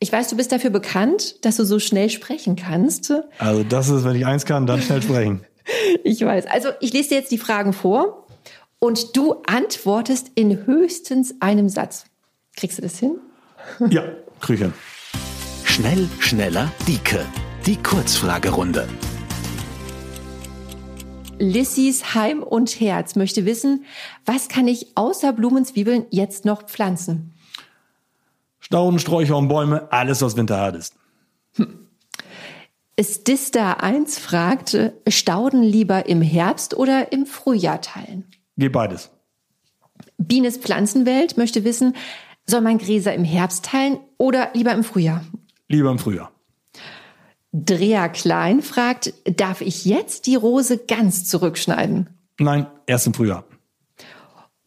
Ich 0.00 0.12
weiß, 0.12 0.28
du 0.28 0.36
bist 0.36 0.52
dafür 0.52 0.70
bekannt, 0.70 1.44
dass 1.44 1.56
du 1.56 1.64
so 1.64 1.80
schnell 1.80 2.08
sprechen 2.08 2.54
kannst. 2.54 3.12
Also 3.38 3.64
das 3.64 3.88
ist, 3.88 4.04
wenn 4.04 4.14
ich 4.14 4.24
eins 4.24 4.44
kann, 4.44 4.66
dann 4.66 4.80
schnell 4.80 5.02
sprechen. 5.02 5.44
ich 6.04 6.20
weiß. 6.20 6.46
Also 6.46 6.68
ich 6.80 6.92
lese 6.92 7.10
dir 7.10 7.14
jetzt 7.16 7.32
die 7.32 7.38
Fragen 7.38 7.72
vor 7.72 8.26
und 8.78 9.16
du 9.16 9.42
antwortest 9.46 10.30
in 10.36 10.66
höchstens 10.66 11.34
einem 11.40 11.68
Satz. 11.68 12.04
Kriegst 12.56 12.78
du 12.78 12.82
das 12.82 12.98
hin? 12.98 13.18
Ja, 13.90 14.04
krieg 14.40 14.54
ich 14.54 14.62
hin. 14.62 14.72
Schnell, 15.64 16.08
schneller, 16.20 16.72
Dieke. 16.86 17.26
Die 17.66 17.76
Kurzfragerunde. 17.76 18.88
Lissys 21.38 22.14
Heim 22.14 22.42
und 22.42 22.80
Herz 22.80 23.16
möchte 23.16 23.44
wissen, 23.44 23.84
was 24.24 24.48
kann 24.48 24.68
ich 24.68 24.96
außer 24.96 25.32
Blumenzwiebeln 25.32 26.06
jetzt 26.10 26.44
noch 26.44 26.64
pflanzen? 26.64 27.34
Stauden, 28.58 28.98
Sträucher 28.98 29.36
und 29.36 29.48
Bäume, 29.48 29.90
alles, 29.92 30.20
was 30.20 30.36
winterhart 30.36 30.76
ist. 30.76 30.94
Hm. 31.54 31.86
Stista 33.00 33.74
1 33.74 34.18
fragt, 34.18 34.76
Stauden 35.06 35.62
lieber 35.62 36.06
im 36.06 36.20
Herbst 36.20 36.76
oder 36.76 37.12
im 37.12 37.26
Frühjahr 37.26 37.80
teilen? 37.80 38.24
Geht 38.56 38.72
beides. 38.72 39.10
Bienes 40.16 40.58
Pflanzenwelt 40.58 41.36
möchte 41.36 41.62
wissen, 41.62 41.94
soll 42.46 42.60
man 42.60 42.78
Gräser 42.78 43.14
im 43.14 43.24
Herbst 43.24 43.64
teilen 43.64 44.00
oder 44.16 44.50
lieber 44.54 44.72
im 44.72 44.82
Frühjahr? 44.82 45.24
Lieber 45.68 45.90
im 45.90 45.98
Frühjahr. 45.98 46.32
Drea 47.52 48.08
Klein 48.08 48.62
fragt, 48.62 49.14
darf 49.24 49.60
ich 49.60 49.84
jetzt 49.84 50.26
die 50.26 50.34
Rose 50.34 50.78
ganz 50.78 51.24
zurückschneiden? 51.24 52.08
Nein, 52.38 52.66
erst 52.86 53.06
im 53.06 53.14
Frühjahr. 53.14 53.44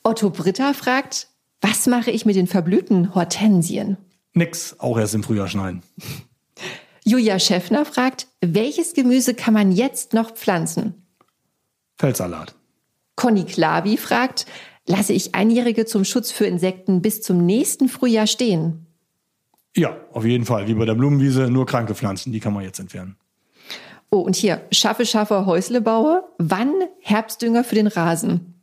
Otto 0.04 0.32
Britta 0.32 0.74
fragt, 0.74 1.28
was 1.62 1.86
mache 1.86 2.10
ich 2.10 2.26
mit 2.26 2.36
den 2.36 2.48
verblühten 2.48 3.14
Hortensien? 3.14 3.98
Nix, 4.34 4.76
auch 4.80 4.98
erst 4.98 5.14
im 5.14 5.24
Frühjahr 5.24 5.48
schneiden. 5.48 5.84
Julia 7.04 7.40
Schäffner 7.40 7.86
fragt, 7.86 8.28
welches 8.42 8.94
Gemüse 8.94 9.34
kann 9.34 9.54
man 9.54 9.72
jetzt 9.72 10.14
noch 10.14 10.32
pflanzen? 10.32 11.06
Feldsalat. 12.00 12.56
Conny 13.16 13.46
Klavi 13.46 13.98
fragt, 13.98 14.46
lasse 14.88 15.14
ich 15.14 15.36
Einjährige 15.36 15.86
zum 15.86 16.04
Schutz 16.04 16.32
für 16.32 16.46
Insekten 16.46 17.02
bis 17.02 17.22
zum 17.22 17.46
nächsten 17.46 17.90
Frühjahr 17.90 18.28
stehen? 18.28 18.88
Ja, 19.76 19.96
auf 20.12 20.26
jeden 20.26 20.46
Fall. 20.46 20.68
Wie 20.68 20.74
bei 20.74 20.86
der 20.86 20.96
Blumenwiese, 20.96 21.50
nur 21.50 21.66
kranke 21.66 21.96
Pflanzen, 21.96 22.32
die 22.32 22.40
kann 22.40 22.54
man 22.54 22.64
jetzt 22.64 22.80
entfernen. 22.80 23.16
Oh, 24.10 24.20
und 24.20 24.36
hier, 24.36 24.62
schaffe, 24.72 25.06
schaffe, 25.06 25.46
Häusle 25.46 25.80
baue. 25.80 26.24
Wann 26.38 26.74
Herbstdünger 27.00 27.64
für 27.64 27.76
den 27.76 27.88
Rasen? 27.88 28.62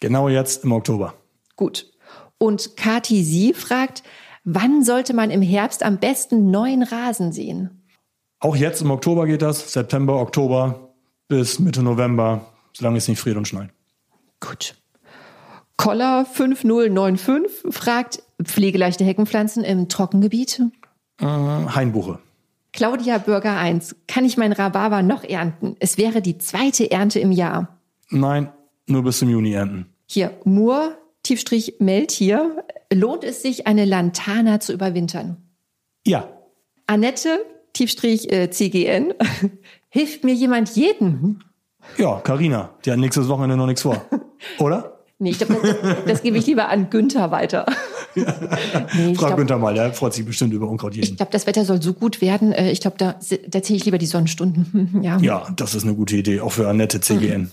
Genau 0.00 0.28
jetzt 0.28 0.64
im 0.64 0.72
Oktober. 0.72 1.14
Gut. 1.56 1.92
Und 2.38 2.76
Kati 2.76 3.22
Sie 3.22 3.52
fragt, 3.52 4.02
wann 4.44 4.82
sollte 4.82 5.12
man 5.12 5.30
im 5.30 5.42
Herbst 5.42 5.82
am 5.82 5.98
besten 5.98 6.50
neuen 6.50 6.82
Rasen 6.82 7.32
sehen? 7.32 7.82
Auch 8.40 8.56
jetzt 8.56 8.80
im 8.80 8.90
Oktober 8.90 9.26
geht 9.26 9.42
das, 9.42 9.72
September, 9.72 10.20
Oktober 10.20 10.94
bis 11.28 11.58
Mitte 11.58 11.82
November, 11.82 12.46
solange 12.72 12.98
es 12.98 13.08
nicht 13.08 13.18
friert 13.18 13.36
und 13.36 13.48
schneit. 13.48 13.70
Gut. 14.40 14.76
Koller 15.76 16.24
5095 16.24 17.74
fragt, 17.74 18.22
pflegeleichte 18.42 19.04
Heckenpflanzen 19.04 19.64
im 19.64 19.88
Trockengebiet? 19.88 20.62
Äh, 21.20 21.24
Hainbuche. 21.24 22.18
Claudia 22.72 23.16
Bürger 23.18 23.56
1, 23.56 23.96
kann 24.06 24.26
ich 24.26 24.36
mein 24.36 24.52
Rhabarber 24.52 25.02
noch 25.02 25.24
ernten? 25.24 25.76
Es 25.80 25.96
wäre 25.96 26.20
die 26.20 26.36
zweite 26.36 26.90
Ernte 26.90 27.18
im 27.18 27.32
Jahr. 27.32 27.78
Nein, 28.10 28.52
nur 28.86 29.02
bis 29.02 29.18
zum 29.18 29.30
Juni 29.30 29.52
ernten. 29.52 29.86
Hier, 30.06 30.32
Moor, 30.44 30.92
Tiefstrich 31.22 31.76
Meltier, 31.78 32.64
lohnt 32.92 33.24
es 33.24 33.40
sich, 33.40 33.66
eine 33.66 33.86
Lantana 33.86 34.60
zu 34.60 34.74
überwintern? 34.74 35.38
Ja. 36.06 36.28
Annette, 36.86 37.38
Tiefstrich 37.72 38.30
äh, 38.30 38.50
CGN, 38.50 39.14
hilft 39.88 40.24
mir 40.24 40.34
jemand 40.34 40.76
jeden? 40.76 41.42
Ja, 41.96 42.20
Karina, 42.20 42.74
die 42.84 42.92
hat 42.92 42.98
nächstes 42.98 43.28
Wochenende 43.28 43.56
noch 43.56 43.66
nichts 43.66 43.82
vor. 43.82 44.04
Oder? 44.58 45.00
Nee, 45.18 45.30
ich 45.30 45.38
glaube, 45.38 45.56
das, 45.62 46.04
das 46.06 46.22
gebe 46.22 46.36
ich 46.36 46.46
lieber 46.46 46.68
an 46.68 46.90
Günther 46.90 47.30
weiter. 47.30 47.64
nee, 48.96 49.14
Frag 49.14 49.28
glaub, 49.28 49.36
Günther 49.36 49.58
mal, 49.58 49.74
der 49.74 49.92
freut 49.92 50.14
sich 50.14 50.24
bestimmt 50.24 50.52
über 50.52 50.68
Unkraut 50.68 50.94
jeden. 50.94 51.06
Ich 51.06 51.16
glaube, 51.16 51.32
das 51.32 51.46
Wetter 51.46 51.64
soll 51.64 51.82
so 51.82 51.92
gut 51.92 52.20
werden. 52.20 52.52
Äh, 52.52 52.70
ich 52.70 52.80
glaube, 52.80 52.96
da, 52.98 53.16
da 53.48 53.62
zähle 53.62 53.76
ich 53.76 53.84
lieber 53.84 53.98
die 53.98 54.06
Sonnenstunden. 54.06 54.98
ja. 55.02 55.18
ja, 55.18 55.46
das 55.56 55.74
ist 55.74 55.84
eine 55.84 55.94
gute 55.94 56.16
Idee, 56.16 56.40
auch 56.40 56.52
für 56.52 56.68
Annette 56.68 57.00
CGN. 57.00 57.42
Mhm. 57.42 57.50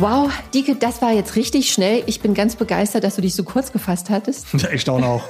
Wow, 0.00 0.32
Dike, 0.54 0.76
das 0.76 1.02
war 1.02 1.12
jetzt 1.12 1.36
richtig 1.36 1.70
schnell. 1.70 2.02
Ich 2.06 2.20
bin 2.20 2.32
ganz 2.32 2.56
begeistert, 2.56 3.04
dass 3.04 3.16
du 3.16 3.20
dich 3.20 3.34
so 3.34 3.44
kurz 3.44 3.70
gefasst 3.70 4.08
hattest. 4.08 4.46
Ja, 4.58 4.70
ich 4.72 4.80
staune 4.80 5.04
auch. 5.04 5.22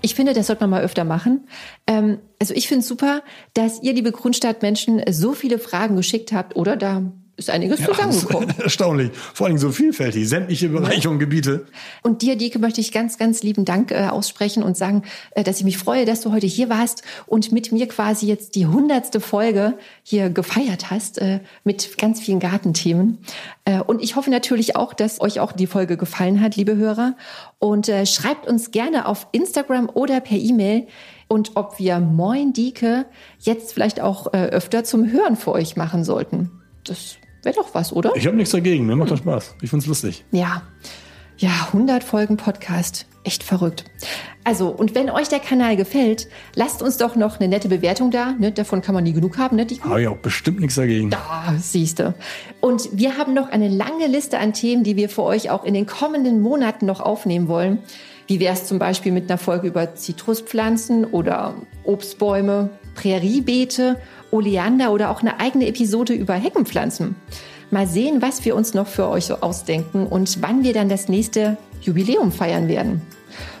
ich 0.00 0.14
finde, 0.14 0.32
das 0.32 0.46
sollte 0.46 0.62
man 0.62 0.70
mal 0.70 0.82
öfter 0.82 1.04
machen. 1.04 1.46
Ähm, 1.86 2.18
also 2.40 2.54
ich 2.54 2.66
finde 2.66 2.80
es 2.80 2.88
super, 2.88 3.22
dass 3.52 3.82
ihr, 3.82 3.92
liebe 3.92 4.10
Grundstadtmenschen, 4.10 5.02
so 5.10 5.34
viele 5.34 5.58
Fragen 5.58 5.96
geschickt 5.96 6.32
habt, 6.32 6.56
oder? 6.56 6.76
Da 6.76 7.12
ist 7.38 7.50
einiges 7.50 7.78
ja, 7.78 7.86
zusammengekommen. 7.86 8.52
Erstaunlich. 8.58 9.12
Vor 9.32 9.46
allem 9.46 9.58
so 9.58 9.70
vielfältig, 9.70 10.28
sämtliche 10.28 10.68
Bereiche 10.68 11.08
und 11.08 11.20
Gebiete. 11.20 11.66
Und 12.02 12.22
dir, 12.22 12.36
Dieke, 12.36 12.58
möchte 12.58 12.80
ich 12.80 12.90
ganz, 12.90 13.16
ganz 13.16 13.44
lieben 13.44 13.64
Dank 13.64 13.92
äh, 13.92 14.08
aussprechen 14.08 14.64
und 14.64 14.76
sagen, 14.76 15.04
äh, 15.30 15.44
dass 15.44 15.58
ich 15.58 15.64
mich 15.64 15.78
freue, 15.78 16.04
dass 16.04 16.20
du 16.20 16.32
heute 16.32 16.48
hier 16.48 16.68
warst 16.68 17.02
und 17.26 17.52
mit 17.52 17.70
mir 17.70 17.86
quasi 17.86 18.26
jetzt 18.26 18.56
die 18.56 18.66
hundertste 18.66 19.20
Folge 19.20 19.74
hier 20.02 20.30
gefeiert 20.30 20.90
hast 20.90 21.18
äh, 21.18 21.38
mit 21.62 21.96
ganz 21.96 22.20
vielen 22.20 22.40
Gartenthemen. 22.40 23.18
Äh, 23.64 23.80
und 23.82 24.02
ich 24.02 24.16
hoffe 24.16 24.30
natürlich 24.30 24.74
auch, 24.74 24.92
dass 24.92 25.20
euch 25.20 25.38
auch 25.38 25.52
die 25.52 25.68
Folge 25.68 25.96
gefallen 25.96 26.40
hat, 26.40 26.56
liebe 26.56 26.76
Hörer. 26.76 27.16
Und 27.60 27.88
äh, 27.88 28.04
schreibt 28.04 28.48
uns 28.48 28.72
gerne 28.72 29.06
auf 29.06 29.28
Instagram 29.30 29.88
oder 29.94 30.20
per 30.20 30.38
E-Mail 30.38 30.88
und 31.28 31.52
ob 31.54 31.78
wir 31.78 32.00
Moin 32.00 32.52
Dieke 32.52 33.06
jetzt 33.38 33.72
vielleicht 33.74 34.00
auch 34.00 34.32
äh, 34.32 34.46
öfter 34.46 34.82
zum 34.82 35.12
Hören 35.12 35.36
für 35.36 35.52
euch 35.52 35.76
machen 35.76 36.02
sollten. 36.02 36.50
Das 36.84 37.18
Wäre 37.42 37.54
doch 37.54 37.74
was, 37.74 37.92
oder? 37.92 38.12
Ich 38.16 38.26
habe 38.26 38.36
nichts 38.36 38.52
dagegen. 38.52 38.86
Mir 38.86 38.96
macht 38.96 39.10
das 39.10 39.20
Spaß. 39.20 39.54
Ich 39.62 39.70
find's 39.70 39.86
lustig. 39.86 40.24
Ja. 40.32 40.62
Ja, 41.38 41.68
100 41.68 42.02
Folgen 42.02 42.36
Podcast. 42.36 43.06
Echt 43.22 43.44
verrückt. 43.44 43.84
Also, 44.42 44.70
und 44.70 44.94
wenn 44.94 45.08
euch 45.08 45.28
der 45.28 45.38
Kanal 45.38 45.76
gefällt, 45.76 46.26
lasst 46.56 46.82
uns 46.82 46.96
doch 46.96 47.14
noch 47.14 47.38
eine 47.38 47.48
nette 47.48 47.68
Bewertung 47.68 48.10
da. 48.10 48.32
Ne? 48.32 48.50
Davon 48.50 48.82
kann 48.82 48.94
man 48.94 49.04
nie 49.04 49.12
genug 49.12 49.38
haben, 49.38 49.56
ne? 49.56 49.66
Habe 49.82 50.02
ich 50.02 50.08
auch 50.08 50.16
bestimmt 50.16 50.58
nichts 50.60 50.76
dagegen. 50.76 51.10
Da, 51.10 51.54
siehste. 51.60 52.14
Und 52.60 52.88
wir 52.92 53.18
haben 53.18 53.34
noch 53.34 53.50
eine 53.50 53.68
lange 53.68 54.06
Liste 54.08 54.38
an 54.38 54.52
Themen, 54.52 54.82
die 54.82 54.96
wir 54.96 55.08
für 55.08 55.22
euch 55.22 55.50
auch 55.50 55.64
in 55.64 55.74
den 55.74 55.86
kommenden 55.86 56.40
Monaten 56.40 56.86
noch 56.86 57.00
aufnehmen 57.00 57.46
wollen. 57.46 57.78
Wie 58.26 58.40
wäre 58.40 58.54
es 58.54 58.66
zum 58.66 58.78
Beispiel 58.78 59.12
mit 59.12 59.30
einer 59.30 59.38
Folge 59.38 59.68
über 59.68 59.94
Zitruspflanzen 59.94 61.04
oder 61.04 61.54
Obstbäume, 61.84 62.70
Präriebeete 62.94 63.96
Oleander 64.30 64.92
oder 64.92 65.10
auch 65.10 65.20
eine 65.20 65.40
eigene 65.40 65.66
Episode 65.66 66.12
über 66.12 66.34
Heckenpflanzen. 66.34 67.16
Mal 67.70 67.86
sehen, 67.86 68.22
was 68.22 68.44
wir 68.44 68.56
uns 68.56 68.74
noch 68.74 68.86
für 68.86 69.08
euch 69.08 69.26
so 69.26 69.36
ausdenken 69.36 70.06
und 70.06 70.40
wann 70.42 70.64
wir 70.64 70.72
dann 70.72 70.88
das 70.88 71.08
nächste 71.08 71.56
Jubiläum 71.82 72.32
feiern 72.32 72.68
werden. 72.68 73.02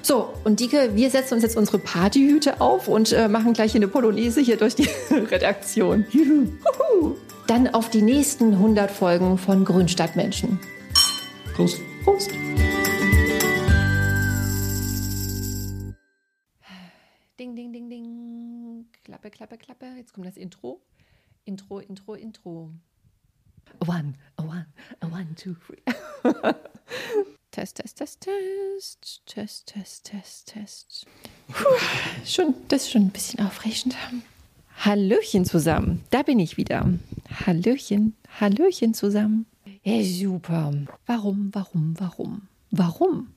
So, 0.02 0.30
und 0.44 0.60
Dike, 0.60 0.90
wir 0.94 1.10
setzen 1.10 1.34
uns 1.34 1.42
jetzt 1.42 1.56
unsere 1.56 1.78
Partyhüte 1.78 2.60
auf 2.60 2.88
und 2.88 3.12
äh, 3.12 3.28
machen 3.28 3.52
gleich 3.52 3.74
eine 3.76 3.88
Polonaise 3.88 4.40
hier 4.40 4.56
durch 4.56 4.74
die 4.74 4.88
Redaktion. 5.10 6.06
Juhu. 6.10 7.16
Dann 7.46 7.68
auf 7.68 7.90
die 7.90 8.02
nächsten 8.02 8.54
100 8.54 8.90
Folgen 8.90 9.38
von 9.38 9.64
Grünstadtmenschen. 9.64 10.58
Prost. 11.54 11.80
Prost. 12.04 12.30
Ding, 17.38 17.54
ding, 17.54 17.72
ding, 17.72 17.88
ding. 17.88 18.86
Klappe, 19.04 19.30
klappe, 19.30 19.56
klappe. 19.58 19.86
Jetzt 19.96 20.12
kommt 20.12 20.26
das 20.26 20.36
Intro. 20.36 20.80
Intro, 21.44 21.78
Intro, 21.78 22.14
Intro. 22.14 22.72
One, 23.86 24.14
one, 24.36 24.66
one, 25.02 25.36
two, 25.36 25.54
three. 25.54 25.78
test, 27.52 27.76
test, 27.76 27.96
test, 27.96 28.20
test. 28.20 29.22
Test, 29.24 29.66
test, 29.66 30.04
test, 30.04 30.48
test. 30.48 31.06
Puh, 31.46 31.64
schon, 32.24 32.54
das 32.66 32.82
ist 32.82 32.90
schon 32.90 33.02
ein 33.02 33.10
bisschen 33.10 33.46
aufregend. 33.46 33.94
Hallöchen 34.84 35.44
zusammen. 35.44 36.02
Da 36.10 36.24
bin 36.24 36.40
ich 36.40 36.56
wieder. 36.56 36.92
Hallöchen, 37.46 38.16
Hallöchen 38.40 38.94
zusammen. 38.94 39.46
Ja, 39.84 40.02
super. 40.02 40.72
Warum, 41.06 41.50
warum, 41.52 41.94
warum? 42.00 42.48
Warum? 42.72 43.32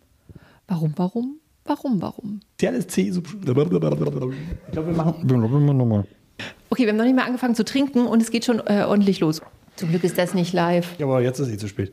Warum, 0.67 0.93
warum? 0.95 1.40
Warum, 1.65 2.01
warum? 2.01 2.39
TLSC. 2.57 3.01
Ich 3.01 3.23
glaube, 3.41 3.71
wir 3.71 4.93
machen 4.93 5.77
nochmal. 5.77 6.05
Okay, 6.69 6.83
wir 6.83 6.89
haben 6.89 6.97
noch 6.97 7.05
nicht 7.05 7.15
mal 7.15 7.25
angefangen 7.25 7.55
zu 7.55 7.65
trinken 7.65 8.07
und 8.07 8.21
es 8.21 8.31
geht 8.31 8.45
schon 8.45 8.59
äh, 8.65 8.83
ordentlich 8.87 9.19
los. 9.19 9.41
Zum 9.75 9.89
Glück 9.89 10.03
ist 10.03 10.17
das 10.17 10.33
nicht 10.33 10.53
live. 10.53 10.97
Ja, 10.97 11.05
aber 11.05 11.21
jetzt 11.21 11.39
ist 11.39 11.49
eh 11.49 11.57
zu 11.57 11.67
spät. 11.67 11.91